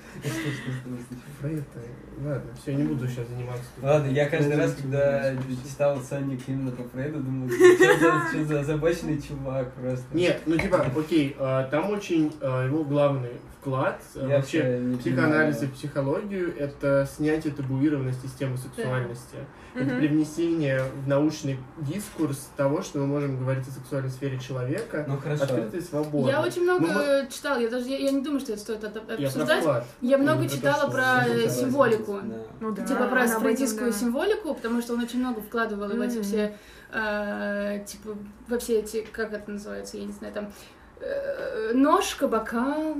[1.40, 3.64] Фрейд, э, ладно, все, не буду сейчас заниматься.
[3.82, 5.34] Ладно, я каждый раз, когда
[5.68, 10.06] читал ценник именно по Фрейду, думал, что за, что за озабоченный чувак просто.
[10.12, 13.32] Нет, ну типа, окей, а, там очень а, его главный
[13.64, 19.36] вклад а, Я вообще не психоанализ и психологию это снятие табуированности темы сексуальности.
[19.74, 19.98] Это Мгм.
[19.98, 25.44] привнесение в научный дискурс того, что мы можем говорить о сексуальной сфере человека, Ну хорошо.
[25.44, 26.30] открыто и свободно.
[26.30, 29.00] Я очень много Ну, читала, я даже я, я не думаю, что это стоит это
[29.18, 29.60] Я обсуждать.
[29.60, 29.86] вклад.
[30.00, 32.20] Я много Ну, то, читала про э, символику.
[32.22, 32.36] Да.
[32.60, 32.84] Ну да.
[32.84, 33.98] Типа про фрейдистскую да.
[33.98, 36.56] символику, потому что он очень много вкладывал и в эти все,
[36.92, 40.50] э, типа, во все эти, как это называется, я не знаю, там, э,
[41.74, 42.94] ножка, бокала,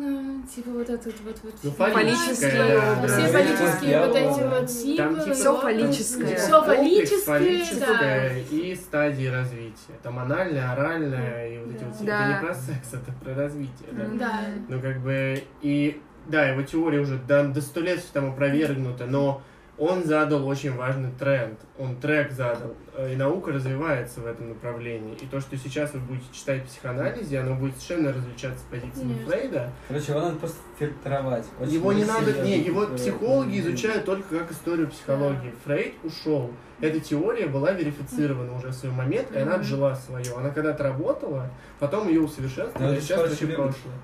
[0.55, 3.07] типа вот этот вот, вот Ну, фаллическое, да.
[3.07, 3.29] все Да.
[3.29, 4.97] фаллические вот эти вот символы.
[4.97, 6.37] Там типа Всё фаллическое.
[6.37, 8.57] Все фаллическое, да.
[8.57, 9.95] и стадии развития.
[10.03, 11.87] Там анальное, оральное и вот эти Да.
[11.87, 12.05] вот все.
[12.05, 12.25] Да.
[12.25, 13.89] Это не про секс, это про развитие.
[13.93, 14.05] Да?
[14.19, 14.41] Да.
[14.69, 19.43] Ну, как бы, и да, его теория уже до, до сто лет там опровергнута, но
[19.79, 21.59] он задал очень важный тренд.
[21.79, 22.75] Он трек задал.
[22.97, 25.14] э, И наука развивается в этом направлении.
[25.20, 29.14] И то, что сейчас вы будете читать в психоанализе, оно будет совершенно различаться с позициями
[29.14, 29.33] Конечно.
[29.33, 29.72] Фрейда.
[29.89, 31.45] Короче, его надо просто фильтровать.
[31.59, 35.53] Очень его не надо, не, его э, психологи э, изучают только как историю психологии.
[35.64, 36.53] Фрейд ушел.
[36.81, 40.37] Эта теория была верифицирована уже в свой момент, и она отжила свое.
[40.37, 43.95] Она когда-то работала, потом ее усовершенствовали, это а сейчас очень прошлое.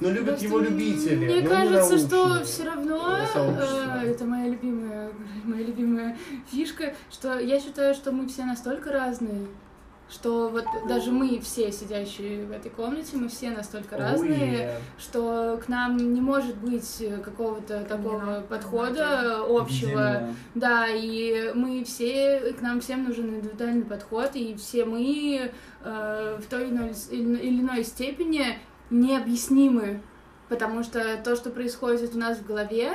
[0.00, 1.24] Но любят Просто его любители.
[1.26, 5.10] Мне не кажется, что все равно э, это моя любимая,
[5.44, 6.16] моя любимая
[6.50, 9.48] фишка, что я считаю, что мы все настолько разные,
[10.10, 14.72] что вот даже мы все сидящие в этой комнате, мы все настолько Oh, разные, yeah.
[14.98, 18.40] что к нам не может быть какого-то такого Единого.
[18.42, 19.88] подхода общего.
[19.88, 20.34] Единого.
[20.54, 25.50] Да, и мы все, к нам всем нужен индивидуальный подход, и все мы
[25.84, 28.58] э, в той или иной, или иной степени
[28.90, 30.00] необъяснимы,
[30.48, 32.92] потому что то, что происходит у нас в голове,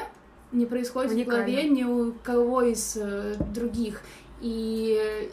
[0.51, 1.45] не происходит в Уникально.
[1.45, 4.01] голове ни у кого из э, других.
[4.41, 5.31] И,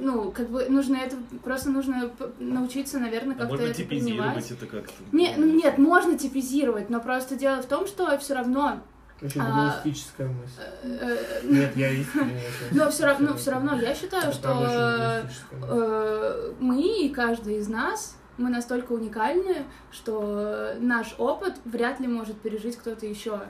[0.00, 4.50] ну, как бы нужно это, просто нужно научиться, наверное, А как-то можно это типизировать принимать.
[4.50, 4.92] это как-то?
[5.12, 8.80] Не, ну, нет, можно типизировать, но просто дело в том, что все равно
[9.22, 10.60] Очень А, гуманистическая мысль.
[10.82, 12.38] э, э, Нет, я искренне.
[12.72, 18.50] но все равно, все равно я считаю, что э, мы и каждый из нас мы
[18.50, 23.40] настолько уникальны, что наш опыт вряд ли может пережить кто-то еще.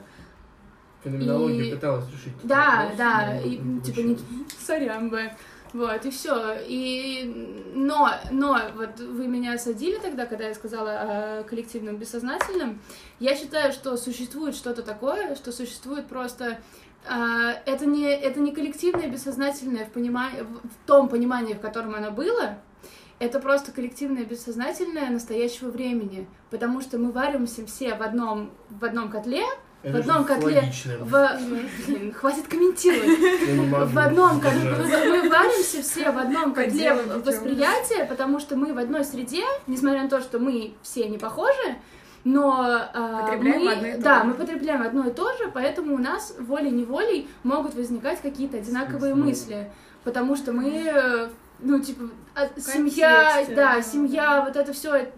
[1.03, 2.33] Феноменология и- пыталась решить.
[2.43, 4.17] Да, вопрос, да, и не типа не
[4.59, 5.31] сорян бы.
[5.73, 6.57] Вот, и все.
[6.67, 12.81] И но, но вот вы меня осадили тогда, когда я сказала о коллективном бессознательном.
[13.19, 16.59] Я считаю, что существует что-то такое, что существует просто
[17.07, 22.11] а, это не это не коллективное бессознательное в понимании в том понимании, в котором оно
[22.11, 22.57] было.
[23.21, 29.11] Это просто коллективное бессознательное настоящего времени, потому что мы варимся все в одном в одном
[29.11, 29.43] котле,
[29.83, 30.63] Это в одном котле,
[30.99, 31.39] в
[31.85, 33.93] Блин, хватит комментировать.
[33.93, 39.05] В одном котле, мы варимся все в одном котле восприятия, потому что мы в одной
[39.05, 41.75] среде, несмотря на то, что мы все не похожи,
[42.23, 42.89] но
[43.21, 44.25] Потребляем мы, одно и то да, же.
[44.25, 49.69] мы потребляем одно и то же, поэтому у нас волей-неволей могут возникать какие-то одинаковые мысли.
[50.03, 51.29] потому что мы, э,
[51.61, 52.03] ну, типа,
[52.35, 54.45] а, семья, контексте, да, да, семья, да.
[54.45, 55.11] вот это все,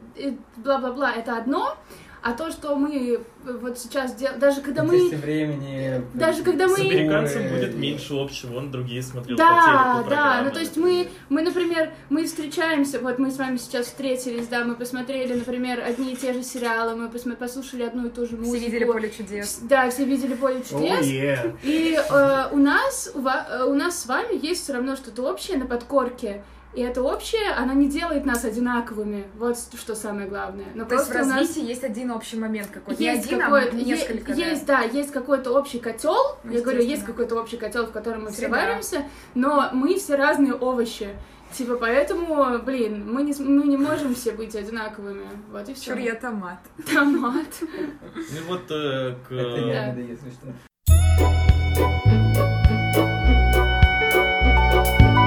[0.57, 1.77] бла-бла-бла, это одно,
[2.24, 5.09] а то, что мы вот сейчас делаем, даже когда мы...
[5.09, 6.01] времени.
[6.13, 10.41] Даже когда мы- С американцем будет меньше общего, он другие смотрел по Да, телеку да,
[10.43, 14.63] ну то есть мы, мы, например, мы встречаемся, вот мы с вами сейчас встретились, да,
[14.63, 18.28] мы посмотрели, например, одни и те же сериалы, мы посма- послушали одну и ту же
[18.28, 18.53] Все музыку.
[18.65, 19.59] видели поле чудес.
[19.63, 21.05] Да, все видели поле чудес.
[21.05, 21.53] е.
[21.63, 25.24] И э, у нас, у, ва- э, у нас с вами есть все равно что-то
[25.30, 26.43] общее на подкорке.
[26.76, 29.26] И это общее, оно не делает нас одинаковыми.
[29.38, 30.65] Вот что самое главное.
[30.74, 32.99] Но То есть в просто у нас развитии есть один общий момент какой-то.
[32.99, 34.32] Не есть один, а какой-то, несколько.
[34.32, 34.49] е- да.
[34.49, 36.38] есть, да, есть какой-то общий котел.
[36.43, 38.57] Я говорю, есть какой-то общий котел, в котором мы все Среда.
[38.57, 39.03] варимся,
[39.36, 41.09] но мы все разные овощи.
[41.55, 45.28] Типа, поэтому, блин, мы не, мы не можем все быть одинаковыми.
[45.51, 45.95] Вот и все.
[45.95, 46.57] Чур томат.
[46.91, 47.45] Томат.
[47.61, 49.32] Ну вот э, к...
[49.32, 50.47] Это ягода, если что.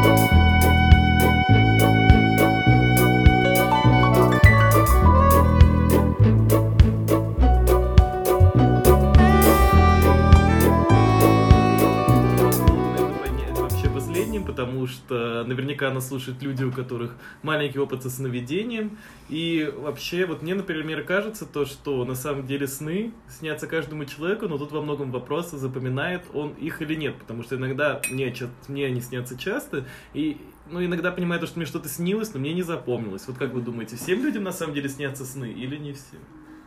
[0.06, 0.45] Наверное,
[14.56, 18.96] потому что наверняка нас слушают люди, у которых маленький опыт со сновидением.
[19.28, 24.48] И вообще, вот мне, например, кажется то, что на самом деле сны снятся каждому человеку,
[24.48, 28.34] но тут во многом вопросы, запоминает он их или нет, потому что иногда мне,
[28.68, 30.38] мне они снятся часто, и
[30.70, 33.24] ну, иногда понимаю то, что мне что-то снилось, но мне не запомнилось.
[33.26, 36.20] Вот как вы думаете, всем людям на самом деле снятся сны или не всем?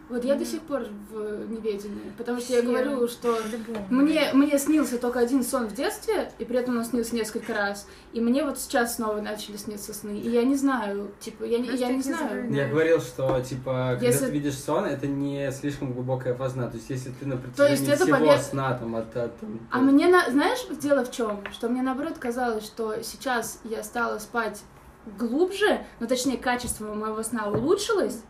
[0.10, 3.38] Вот я до сих пор в неведении, потому что я говорю, что.
[3.89, 7.88] Мне, мне снился только один сон в детстве, и при этом он снился несколько раз.
[8.12, 10.18] И мне вот сейчас снова начали сниться сны.
[10.18, 12.51] И я не знаю, типа, я, не- Просто я не знаю.
[12.51, 16.68] Я говорил, что, типа, когда Если- ты видишь сон, это не слишком глубокая фазна.
[16.72, 19.16] То есть, если ты на есть протяжении это всего пове- сна, там, от...
[19.16, 20.28] от, там, А мне, на...
[20.32, 21.43] знаешь, дело в чем?
[21.51, 24.62] Что мне наоборот казалось, что сейчас я стала спать
[25.18, 28.22] глубже, ну точнее качество моего сна улучшилось,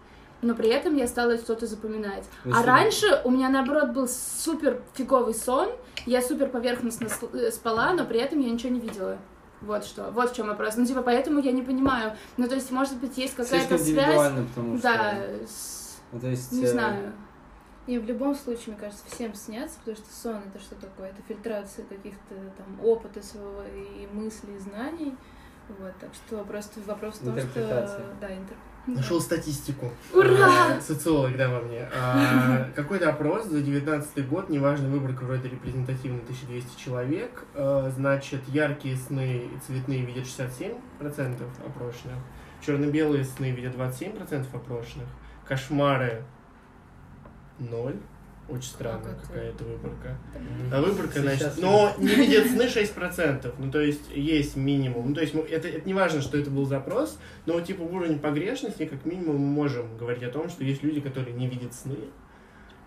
[0.41, 2.23] но при этом я стала что-то запоминать.
[2.45, 5.69] Ну, А если- раньше у меня наоборот был супер фиговый сон,
[6.05, 9.17] я супер поверхностно э, спала, но при этом я ничего не видела.
[9.61, 10.77] Вот что, вот в чем вопрос.
[10.77, 12.13] Ну, типа, поэтому я не понимаю.
[12.37, 13.89] Ну, то есть, может быть, есть какая-то Слишком связь.
[13.89, 14.87] индивидуально, потому что...
[14.87, 16.51] Да, с- Ну, то есть...
[16.53, 17.13] не э, знаю.
[17.85, 21.07] Не, в любом случае, мне кажется, всем снятся, потому что сон это что такое?
[21.09, 25.17] Это фильтрация каких-то там опыта своего и мыслей, и знаний.
[25.77, 27.41] Вот, так что просто вопрос в том, что...
[27.41, 28.05] Интерпретация.
[28.21, 28.68] Да, интерпретация.
[28.87, 29.91] Нашел статистику.
[30.13, 30.77] Ура!
[30.77, 31.87] А, Социолог, да, во мне.
[31.95, 38.97] А, Какой-то опрос за 19 год, неважно, выборка вроде репрезентативно 1200 человек, а, значит, яркие
[38.97, 40.77] сны и цветные видят 67%
[41.65, 42.17] опрошенных,
[42.65, 45.07] черно-белые сны видят 27% опрошенных,
[45.47, 46.23] кошмары
[47.59, 47.95] 0.
[48.49, 50.17] Очень странная Как какая-то выборка.
[50.33, 50.73] мгм.
[50.73, 51.23] А выборка, Сейчас
[51.55, 53.53] значит, но не видят сны 6%.
[53.57, 55.09] Ну, то есть, есть минимум.
[55.09, 58.19] Ну, то есть, мы- это, это не важно, что это был запрос, но, типа, уровень
[58.19, 61.95] погрешности, как минимум, мы можем говорить о том, что есть люди, которые не видят сны,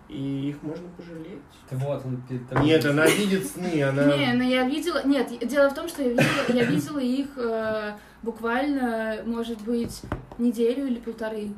[0.09, 1.41] и их можно пожалеть.
[1.71, 2.65] Да Вот, он перед тобой.
[2.65, 4.05] Нет, она видит сны, она...
[4.15, 5.01] Не, но я видела...
[5.05, 10.01] Нет, дело в том, что я видела, я видела их э, буквально, может быть,
[10.37, 11.49] неделю или полторы.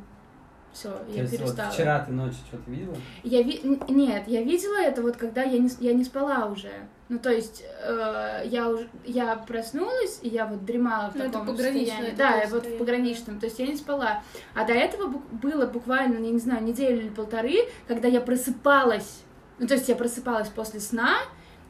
[0.75, 1.71] Все, То я есть, вот перестала.
[1.71, 2.95] вчера ты ночью что-то видела?
[3.23, 3.61] Я ви...
[3.87, 6.69] Нет, я видела это вот когда я не, я не спала уже.
[7.07, 11.31] Ну, то есть, э, я уже я проснулась, и я вот дремала в Ну, это
[11.33, 12.15] таком пограничное состоянии.
[12.17, 13.39] такое Да, вот в пограничном.
[13.39, 14.21] То есть я не спала.
[14.53, 17.55] А до этого бу- было буквально, я не знаю, неделю или полторы,
[17.87, 19.21] когда я просыпалась.
[19.59, 21.19] Ну, то есть я просыпалась после сна,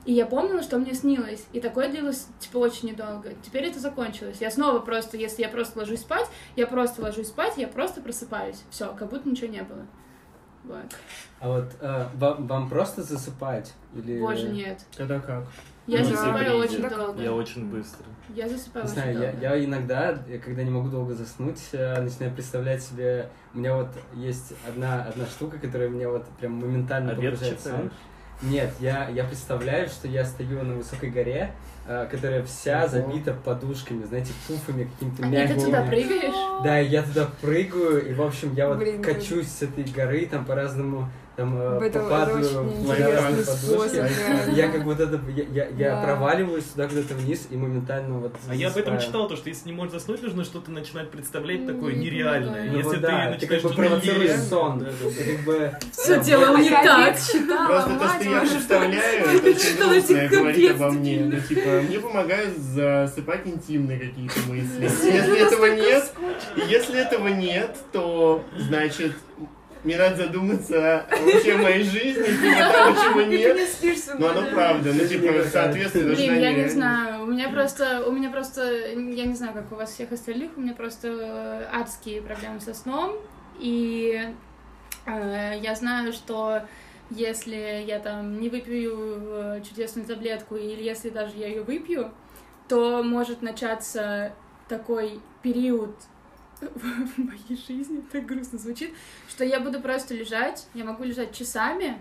[0.05, 1.45] и я помнила, что мне снилось.
[1.51, 3.33] И такое длилось, типа, очень недолго.
[3.43, 4.37] Теперь это закончилось.
[4.39, 8.63] Я снова просто, если я просто ложусь спать, я просто ложусь спать, я просто просыпаюсь.
[8.69, 9.85] Все, как будто ничего не было.
[10.63, 10.95] Вот.
[11.39, 13.73] А вот э, вам, вам просто засыпать?
[13.95, 14.19] Или...
[14.19, 14.79] Боже, нет.
[14.95, 15.45] Тогда как?
[15.87, 17.21] Я Ну, засыпаю очень долго.
[17.21, 18.05] Я очень быстро.
[18.29, 19.41] Я засыпаю Не очень знаю, я, долго.
[19.41, 23.29] я иногда, я когда не могу долго заснуть, э, начинаю представлять себе...
[23.53, 27.63] У меня вот есть одна, одна штука, которая меня вот прям моментально Обед погружает в
[27.63, 27.91] сон.
[28.41, 31.51] Нет, я, я представляю, что я стою на высокой горе,
[31.88, 32.88] э, которая вся Ого.
[32.89, 35.59] забита подушками, знаете, пуфами какими-то А и мягкими.
[35.59, 36.63] ты туда прыгаешь?
[36.63, 40.25] Да, и я туда прыгаю, и, в общем, я вот Блин, качусь с этой горы,
[40.25, 43.95] там по-разному там э, Это- это попадаю очень в способ, подушки.
[44.45, 44.51] да.
[44.53, 46.01] Я как вот это, я, я, я Да.
[46.03, 49.67] проваливаюсь туда куда-то вниз и моментально вот А я об этом читал, то, что если
[49.69, 52.71] не можешь заснуть, нужно что-то начинать представлять такое Не нереальное.
[52.71, 54.79] Ну Если ты да, ты начинаешь как бы провоцируешь сон.
[54.79, 55.09] да, да, да.
[55.09, 55.71] Ты как бы...
[55.91, 57.15] Все делал не так.
[57.67, 61.19] Просто то, что я представляю, это очень говорит обо мне.
[61.25, 64.83] Ну, типа, мне помогают засыпать интимные какие-то мысли.
[64.83, 66.11] Если этого нет,
[66.67, 69.13] если этого нет, то, значит,
[69.86, 73.55] мне надо задуматься вообще о моей жизни, типа того, чего нет.
[73.55, 77.23] не спишь Ну, оно правда, ну, типа, соответственно, Блин, должна я не не- знаю.
[77.23, 80.61] У меня просто, у меня просто, я не знаю, как у вас всех остальных, у
[80.61, 83.13] меня просто э, адские проблемы со сном.
[83.59, 84.21] И
[85.05, 86.61] э, я знаю, что
[87.11, 92.11] если я там не выпью э, чудесную таблетку, или если даже я ее выпью,
[92.67, 94.33] то может начаться
[94.67, 95.95] такой период
[96.61, 98.93] в моей жизни, так грустно звучит,
[99.27, 101.97] что я буду просто лежать, я могу лежать часами,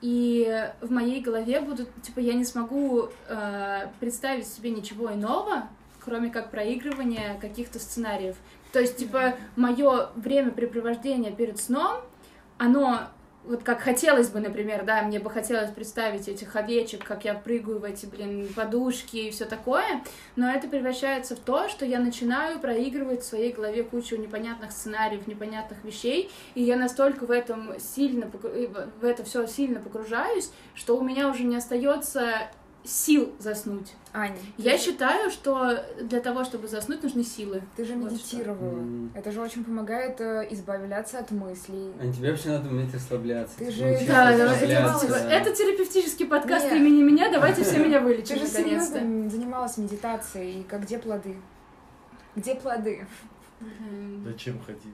[0.00, 5.68] и в моей голове будут, типа, я не смогу э, представить себе ничего иного,
[6.00, 8.36] кроме как проигрывания каких-то сценариев.
[8.72, 12.00] То есть, типа, мое времяпрепровождение перед сном,
[12.58, 13.08] оно
[13.44, 17.80] вот как хотелось бы, например, да, мне бы хотелось представить этих овечек, как я прыгаю
[17.80, 20.02] в эти, блин, подушки и все такое,
[20.36, 25.26] но это превращается в то, что я начинаю проигрывать в своей голове кучу непонятных сценариев,
[25.26, 30.96] непонятных вещей, и я настолько в этом сильно, погру- в это все сильно погружаюсь, что
[30.96, 32.50] у меня уже не остается
[32.84, 33.92] сил заснуть.
[34.12, 37.62] Аня, Я ты же- считаю, что для того, чтобы заснуть, нужны силы.
[37.76, 38.78] Ты же Вот медитировала.
[38.78, 39.10] М.
[39.14, 41.92] Это же очень помогает э, избавляться от мыслей.
[42.00, 43.56] А тебе вообще надо уметь расслабляться.
[43.58, 45.30] Ты Типа, же- научиться Да, Сейчас да, это, расслабляться, да.
[45.32, 46.74] это терапевтический подкаст Нет.
[46.74, 48.98] имени меня, давайте все меня Ты вылечим же наконец-то.
[48.98, 51.36] серьезно занималась медитацией, и как где плоды?
[52.36, 53.06] Где плоды?
[54.26, 54.92] Зачем ходила?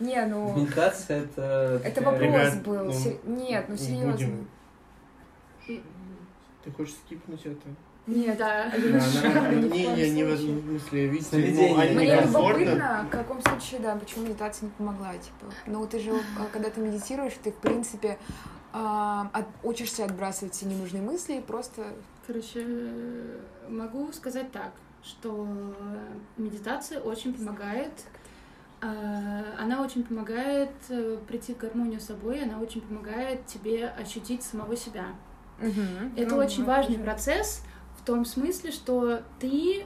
[0.00, 0.54] Не, ну...
[0.54, 1.80] Медитация это...
[1.82, 2.84] Это вопрос Ребят, был.
[2.84, 2.92] ну,
[3.36, 4.46] Нет, ну не серьезно.
[6.66, 7.68] Ты хочешь скипнуть это?
[8.08, 8.66] Нет, да.
[8.76, 10.52] Не Не, коем не, не в случае.
[10.58, 11.74] этом смысле, видите, Сновидение.
[11.74, 15.52] ну, Ане Мне любопытно, в каком случае, да, почему медитация не помогла, типа.
[15.66, 18.18] Ну, ты же, а, когда ты медитируешь, ты, в принципе,
[18.72, 21.84] а, от- учишься отбрасывать все ненужные мысли и просто...
[22.26, 22.66] Короче,
[23.68, 24.72] могу сказать так,
[25.04, 25.46] что
[26.36, 27.92] медитация очень помогает.
[28.82, 34.42] а, Она очень помогает э, прийти в гармонию с собой, она очень помогает тебе ощутить
[34.42, 35.06] самого себя.
[35.58, 37.62] Это Ну, очень важный же- процесс
[37.98, 39.84] в том смысле, что ты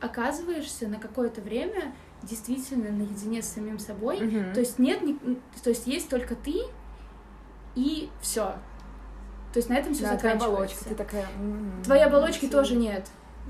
[0.00, 4.20] оказываешься на какое-то время действительно наедине с самим собой.
[4.20, 4.52] Мгм.
[4.52, 5.00] То есть нет,
[5.62, 6.62] то есть есть только ты
[7.74, 8.54] и все.
[9.52, 10.46] То есть на этом все Да, твоя заканчивается.
[10.54, 11.26] оболочка, ты такая...
[11.38, 12.52] м, Твоей оболочки сильно.
[12.58, 13.08] тоже нет.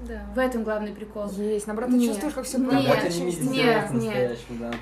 [0.08, 0.24] Да.
[0.34, 1.30] В этом главный прикол.
[1.32, 2.10] Есть, наоборот, ты Нет.
[2.10, 3.88] чувствуешь, как все Нет, нет, нет.
[3.88, 4.72] по-настоящему, да.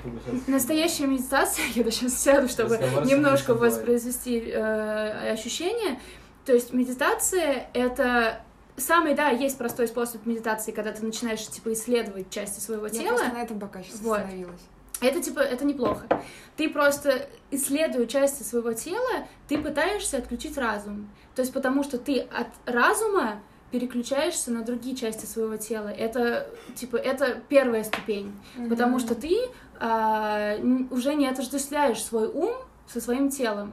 [0.47, 3.69] Настоящая медитация, я сейчас сяду, чтобы Разговор немножко самим собой.
[3.69, 5.99] воспроизвести э, ощущения.
[6.45, 8.41] То есть медитация— это
[8.77, 13.07] самый, да, есть простой способ медитации, когда ты начинаешь, типа, исследовать части своего Я тела.
[13.17, 14.17] просто на этом пока сейчас Вот.
[14.19, 14.61] остановилась.
[15.01, 16.05] Это типа, это неплохо.
[16.57, 21.09] Ты просто, исследуя части своего тела, ты пытаешься отключить разум.
[21.35, 25.87] То есть потому что ты от разума переключаешься на другие части своего тела.
[25.87, 28.31] Это, типа, это первая ступень.
[28.69, 29.35] Потому что ты
[29.79, 32.53] н- уже не отождествляешь свой ум
[32.87, 33.71] со своим телом.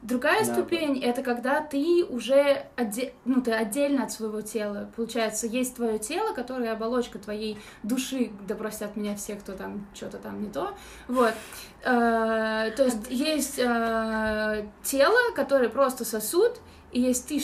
[0.00, 0.52] Другая Да.
[0.54, 4.88] ступень это когда ты уже отде- ну, ты отдельно от своего тела.
[4.94, 10.18] Получается, есть твое тело, которое оболочка твоей души, да простят меня все, кто там что-то
[10.18, 10.72] там не то.
[11.08, 11.34] Вот.
[11.82, 16.60] Э, то есть есть э, тело, которое просто сосуд,
[16.92, 17.42] и есть ты,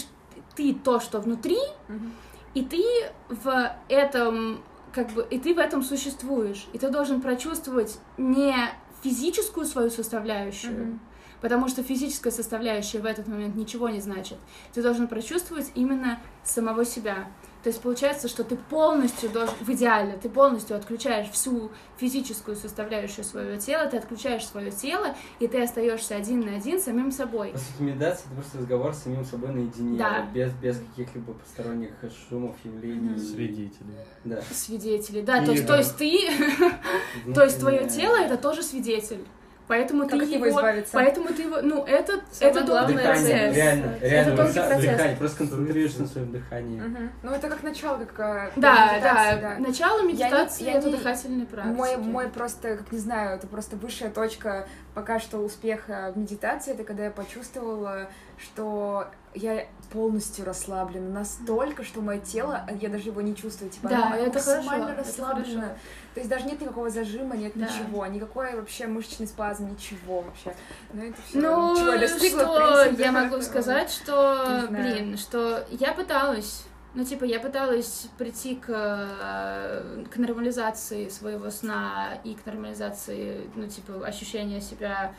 [0.55, 2.13] ты то, что внутри, Мгм.
[2.55, 2.85] и ты
[3.31, 6.67] в этом, как бы, и ты в этом существуешь.
[6.73, 8.55] И ты должен прочувствовать не
[9.03, 11.01] физическую свою составляющую, Мгм.
[11.45, 14.39] Потому что физическая составляющая в этот момент ничего не значит.
[14.73, 17.29] Ты должен прочувствовать именно самого себя.
[17.63, 23.27] То есть получается, что ты полностью должен, в идеале, ты полностью отключаешь всю физическую составляющую
[23.27, 27.51] своего тела, ты отключаешь свое тело, и ты остаешься один на один с самим собой.
[27.51, 30.27] По сути, медитация это просто разговор с самим собой наедине, Да.
[30.33, 31.91] без, без каких-либо посторонних
[32.31, 33.19] шумов, явлений.
[33.19, 33.99] Свидетели.
[34.25, 34.41] Да.
[34.51, 38.63] Свидетели, да, И то есть, то это- есть ты, то есть твое тело это тоже
[38.63, 39.23] свидетель.
[39.67, 40.93] Поэтому Как ты от него его, избавиться?
[40.93, 43.25] поэтому ты его, ну это, Самое это долгий главное процесс.
[43.25, 44.91] Дыхание, реально, реально, долгий вот процесс.
[44.91, 46.81] дыхание, просто концентрируешься на своем дыхании.
[46.81, 47.13] Мгм.
[47.23, 51.47] Ну, это как начало, как э, Да, медитации, да, начало медитации я это не- дыхательные
[51.47, 51.77] практики.
[51.77, 56.73] Мой, мой просто, как не знаю, это просто высшая точка пока что успеха в медитации,
[56.75, 58.09] это когда я почувствовала,
[58.39, 64.07] что я полностью расслаблена настолько, что мое тело, я даже его не чувствую, типа, Да,
[64.07, 65.69] оно это максимально хорошо, расслаблено.
[66.15, 67.67] То есть даже нет никакого зажима, нет Да.
[67.67, 70.55] ничего, никакой вообще мышечный спазм, ничего вообще.
[70.93, 75.65] Но это все, Ну, чего я достигла, что принципе, я могу сказать, что, блин, что
[75.71, 76.65] я пыталась,
[76.95, 83.67] ну, типа, я пыталась прийти к, э, к нормализации своего сна и к нормализации, ну,
[83.67, 85.13] типа, ощущения себя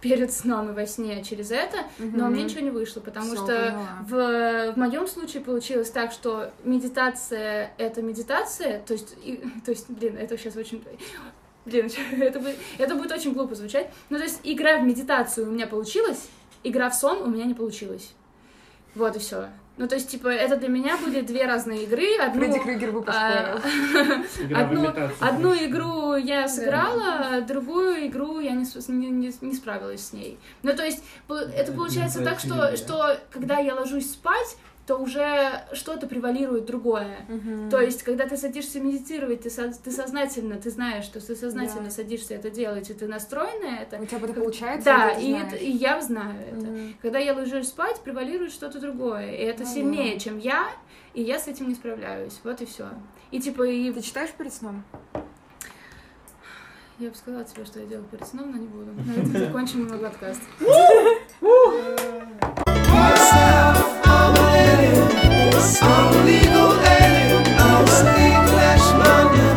[0.00, 3.36] перед сном и во сне через это, но у меня ничего не вышло, потому Всё,
[3.36, 3.98] что поняла.
[4.02, 9.88] в, в моем случае получилось так, что медитация это медитация, то есть, и- то есть,
[9.88, 10.84] блин, это сейчас очень
[11.64, 11.88] Блин,
[12.20, 13.90] это будет, это будет очень глупо звучать.
[14.10, 16.28] Ну, то есть, игра в медитацию у меня получилась,
[16.62, 18.12] игра в сон у меня не получилась.
[18.94, 19.48] Вот и все.
[19.76, 22.16] Ну, то есть, типа, это для меня были две разные игры.
[22.20, 23.58] Одну, Фредди Крюгер бы а,
[24.54, 30.12] одну, одну игру я сыграла, а другую игру я не, не, не- не справилась с
[30.12, 30.38] ней.
[30.62, 34.56] Ну, то есть, это получается так, что, что когда я ложусь спать,
[34.86, 37.24] то уже что-то превалирует другое.
[37.28, 37.70] Мгм.
[37.70, 41.84] То есть, когда ты садишься медитировать, ты, со- ты сознательно, ты знаешь, что ты сознательно
[41.84, 41.90] Да.
[41.90, 43.98] садишься это делать, и ты настроен на это.
[43.98, 44.84] У тебя это получается?
[44.84, 46.66] Да, и, это- и я знаю это.
[46.66, 46.94] Мгм.
[47.00, 49.30] Когда я ложусь спать, превалирует что-то другое.
[49.32, 50.20] И это Ну сильнее, да.
[50.20, 50.68] чем я,
[51.14, 52.38] и я с этим не справляюсь.
[52.44, 52.88] Вот и все.
[53.30, 54.84] И типа, и Ты читаешь перед сном?
[56.98, 58.92] я бы сказала тебе, что я делаю перед сном, но не буду.
[58.92, 60.42] На этом закончим мой подкаст.
[65.64, 67.84] was only go in our
[68.18, 69.53] Englishman.